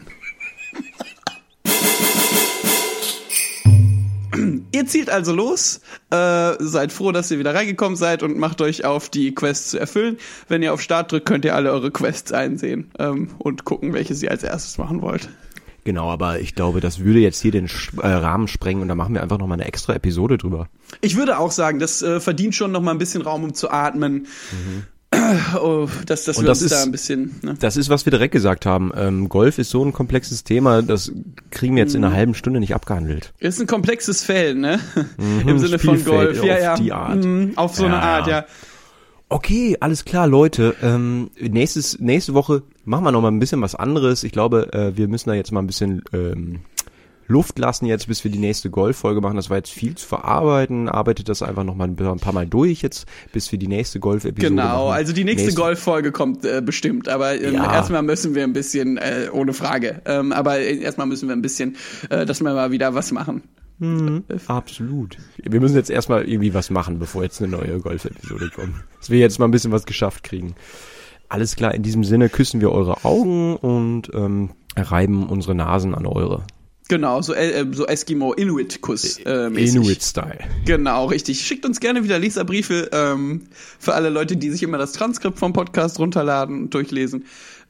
Ihr 4.73 4.87
zieht 4.87 5.11
also 5.11 5.33
los, 5.33 5.81
äh, 6.11 6.55
seid 6.59 6.93
froh, 6.93 7.13
dass 7.13 7.31
ihr 7.31 7.39
wieder 7.39 7.55
reingekommen 7.55 7.97
seid 7.97 8.23
und 8.23 8.37
macht 8.37 8.61
euch 8.61 8.85
auf, 8.85 9.09
die 9.09 9.35
Quests 9.35 9.71
zu 9.71 9.79
erfüllen. 9.79 10.19
Wenn 10.49 10.63
ihr 10.63 10.73
auf 10.73 10.81
Start 10.81 11.13
drückt, 11.13 11.27
könnt 11.27 11.45
ihr 11.45 11.55
alle 11.55 11.71
eure 11.71 11.93
Quests 11.93 12.33
einsehen 12.33 12.91
ähm, 12.99 13.31
und 13.39 13.65
gucken, 13.65 13.93
welche 13.93 14.15
ihr 14.15 14.31
als 14.31 14.43
erstes 14.43 14.77
machen 14.79 15.03
wollt. 15.03 15.29
Genau, 15.85 16.11
aber 16.11 16.41
ich 16.41 16.55
glaube, 16.55 16.81
das 16.81 17.01
würde 17.01 17.21
jetzt 17.21 17.43
hier 17.43 17.53
den 17.53 17.69
äh, 18.01 18.07
Rahmen 18.07 18.49
sprengen 18.49 18.83
und 18.83 18.89
da 18.89 18.95
machen 18.95 19.15
wir 19.15 19.23
einfach 19.23 19.39
nochmal 19.39 19.61
eine 19.61 19.69
extra 19.69 19.95
Episode 19.95 20.39
drüber. 20.39 20.69
Ich 21.03 21.17
würde 21.17 21.39
auch 21.39 21.53
sagen, 21.53 21.79
das 21.79 22.01
äh, 22.01 22.21
verdient 22.21 22.55
schon 22.55 22.73
noch 22.73 22.81
mal 22.81 22.93
ein 22.93 22.99
bisschen 22.99 23.21
Raum, 23.21 23.45
um 23.45 23.55
zu 23.55 23.71
atmen. 23.71 24.27
Oh, 25.61 25.89
dass, 26.07 26.25
dass 26.25 26.39
Und 26.39 26.45
wir 26.45 26.49
das 26.49 26.63
uns 26.63 26.71
da 26.71 26.79
ist- 26.79 26.85
ein 26.85 26.93
bisschen... 26.93 27.35
Ne? 27.43 27.55
Das 27.61 27.77
ist, 27.77 27.89
was 27.89 28.07
wir 28.07 28.11
direkt 28.11 28.33
gesagt 28.33 28.67
haben. 28.67 28.93
Ähm, 28.97 29.29
Golf 29.29 29.59
ist 29.59 29.71
so 29.71 29.85
ein 29.85 29.93
komplexes 29.93 30.45
Thema, 30.45 30.83
das 30.83 31.13
kriegen 31.51 31.77
wir 31.77 31.83
jetzt 31.83 31.95
in 31.95 32.05
einer 32.05 32.15
halben 32.15 32.35
Stunde 32.35 32.61
nicht 32.61 32.75
abgehandelt. 32.75 33.33
Ist 33.39 33.61
ein 33.61 33.67
komplexes 33.67 34.25
Feld, 34.25 34.57
ne? 34.59 34.79
Im 35.47 35.59
Sinne 35.59 35.79
von 35.79 35.99
Spielfeld 35.99 36.37
Golf. 36.41 36.45
Ja, 36.45 36.55
auf 36.55 36.61
ja. 36.63 36.75
die 36.77 36.93
Art. 36.93 37.25
Mhm, 37.25 37.53
auf 37.57 37.75
so 37.75 37.85
eine 37.85 37.95
Ja, 37.95 38.01
Art, 38.01 38.27
ja. 38.27 38.39
ja. 38.41 38.45
Okay, 39.31 39.77
alles 39.81 40.05
klar, 40.05 40.27
Leute. 40.27 40.77
Ähm, 40.83 41.31
nächstes, 41.41 41.99
nächste 41.99 42.35
Woche 42.35 42.63
machen 42.85 43.05
wir 43.05 43.11
noch 43.11 43.23
mal 43.23 43.29
ein 43.31 43.41
bisschen 43.41 43.61
was 43.63 43.75
anderes. 43.75 44.23
Ich 44.23 44.33
glaube, 44.33 44.73
äh, 44.73 44.97
wir 44.97 45.09
müssen 45.09 45.29
da 45.31 45.35
jetzt 45.35 45.51
mal 45.51 45.61
ein 45.61 45.67
bisschen 45.67 46.03
ähm, 46.13 46.61
Luft 47.27 47.59
lassen 47.59 47.87
jetzt, 47.87 48.07
bis 48.09 48.23
wir 48.25 48.31
die 48.31 48.39
nächste 48.39 48.71
Golf-Folge 48.71 49.21
machen. 49.21 49.37
Das 49.37 49.49
war 49.51 49.57
jetzt 49.57 49.71
viel 49.73 49.95
zu 49.97 50.07
verarbeiten. 50.07 50.89
Arbeitet 50.89 51.29
das 51.29 51.43
einfach 51.43 51.65
noch 51.65 51.75
mal 51.75 51.89
ein 51.89 51.97
paar 51.97 52.33
Mal 52.33 52.47
durch 52.47 52.83
jetzt, 52.83 53.07
bis 53.33 53.51
wir 53.51 53.59
die 53.59 53.69
nächste 53.69 54.01
Golf-Episode 54.01 54.51
Genau, 54.51 54.87
machen. 54.89 54.95
also 54.97 55.13
die 55.13 55.25
nächste, 55.25 55.47
Nächste- 55.47 55.61
Golf-Folge 55.61 56.13
kommt 56.13 56.45
äh, 56.45 56.61
bestimmt, 56.65 57.09
aber 57.09 57.41
ähm, 57.41 57.55
Ja. 57.55 57.73
erstmal 57.73 58.03
müssen 58.03 58.35
wir 58.35 58.43
ein 58.45 58.53
bisschen, 58.53 58.99
äh, 58.99 59.29
ohne 59.33 59.53
Frage, 59.55 60.03
ähm, 60.05 60.33
aber 60.33 60.59
äh, 60.59 60.79
erstmal 60.79 61.07
müssen 61.07 61.29
wir 61.29 61.35
ein 61.37 61.43
bisschen, 61.43 61.77
äh, 62.11 62.27
dass 62.27 62.43
wir 62.43 62.53
mal 62.53 62.71
wieder 62.71 62.95
was 62.95 63.11
machen. 63.13 63.43
Absolut. 64.47 65.17
Wir 65.43 65.61
müssen 65.61 65.75
jetzt 65.77 65.91
erstmal 65.91 66.29
irgendwie 66.29 66.55
was 66.55 66.71
machen, 66.71 66.99
bevor 66.99 67.23
jetzt 67.23 67.43
eine 67.43 67.51
neue 67.51 67.81
Golf-Episode 67.81 68.51
kommt. 68.55 68.75
Dass 69.01 69.11
wir 69.11 69.19
jetzt 69.19 69.39
mal 69.39 69.47
ein 69.47 69.51
bisschen 69.51 69.73
was 69.73 69.85
geschafft 69.85 70.23
kriegen. 70.25 70.55
Alles 71.29 71.57
klar, 71.57 71.75
in 71.75 71.83
diesem 71.83 72.05
Sinne 72.05 72.29
küssen 72.29 72.61
wir 72.61 72.71
eure 72.71 73.05
Augen 73.05 73.57
und 73.57 74.11
ähm, 74.15 74.51
reiben 74.77 75.27
unsere 75.27 75.55
Nasen 75.55 75.95
an 75.95 76.07
eure. 76.07 76.45
Genau, 76.89 77.23
so, 77.23 77.33
äh, 77.35 77.65
so 77.73 77.87
Eskimo-Inuit-Kuss. 77.87 79.19
Äh, 79.25 79.49
mäßig. 79.49 79.77
Inuit-Style. 79.77 80.39
Genau, 80.67 81.07
richtig. 81.07 81.41
Schickt 81.41 81.65
uns 81.65 81.81
gerne 81.81 82.05
wieder 82.05 82.19
Leserbriefe 82.19 82.91
ähm, 82.93 83.43
für 83.79 83.95
alle 83.95 84.11
Leute, 84.11 84.37
die 84.37 84.51
sich 84.51 84.63
immer 84.63 84.77
das 84.79 84.93
Transkript 84.93 85.39
vom 85.39 85.53
Podcast 85.55 85.99
runterladen 85.99 86.65
und 86.65 86.75
durchlesen. 86.75 87.25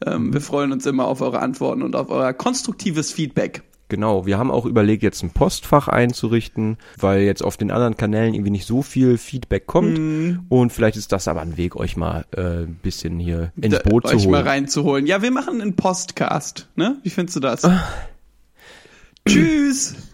Ähm, 0.04 0.32
wir 0.32 0.40
freuen 0.40 0.72
uns 0.72 0.84
immer 0.86 1.06
auf 1.06 1.20
eure 1.20 1.38
Antworten 1.40 1.82
und 1.82 1.94
auf 1.94 2.10
euer 2.10 2.32
konstruktives 2.32 3.12
Feedback. 3.12 3.62
Genau, 3.88 4.26
wir 4.26 4.38
haben 4.38 4.50
auch 4.50 4.64
überlegt, 4.66 5.02
jetzt 5.04 5.22
ein 5.22 5.30
Postfach 5.30 5.86
einzurichten, 5.88 6.78
weil 6.98 7.20
jetzt 7.22 7.44
auf 7.44 7.56
den 7.56 7.70
anderen 7.70 7.96
Kanälen 7.96 8.34
irgendwie 8.34 8.50
nicht 8.50 8.66
so 8.66 8.82
viel 8.82 9.18
Feedback 9.18 9.66
kommt. 9.66 9.98
Mhm. 9.98 10.40
Und 10.48 10.72
vielleicht 10.72 10.96
ist 10.96 11.12
das 11.12 11.28
aber 11.28 11.42
ein 11.42 11.56
Weg, 11.56 11.76
euch 11.76 11.96
mal 11.96 12.24
äh, 12.34 12.62
ein 12.64 12.80
bisschen 12.82 13.20
hier 13.20 13.52
ins 13.60 13.76
Da- 13.76 13.88
Boot 13.88 14.08
zu 14.08 14.16
euch 14.16 14.26
mal 14.26 14.38
holen. 14.38 14.48
reinzuholen. 14.48 15.06
Ja, 15.06 15.22
wir 15.22 15.30
machen 15.30 15.60
einen 15.60 15.76
Postcast, 15.76 16.66
ne? 16.74 16.96
Wie 17.04 17.10
findest 17.10 17.36
du 17.36 17.40
das? 17.40 17.62
Tschüss! 19.26 19.94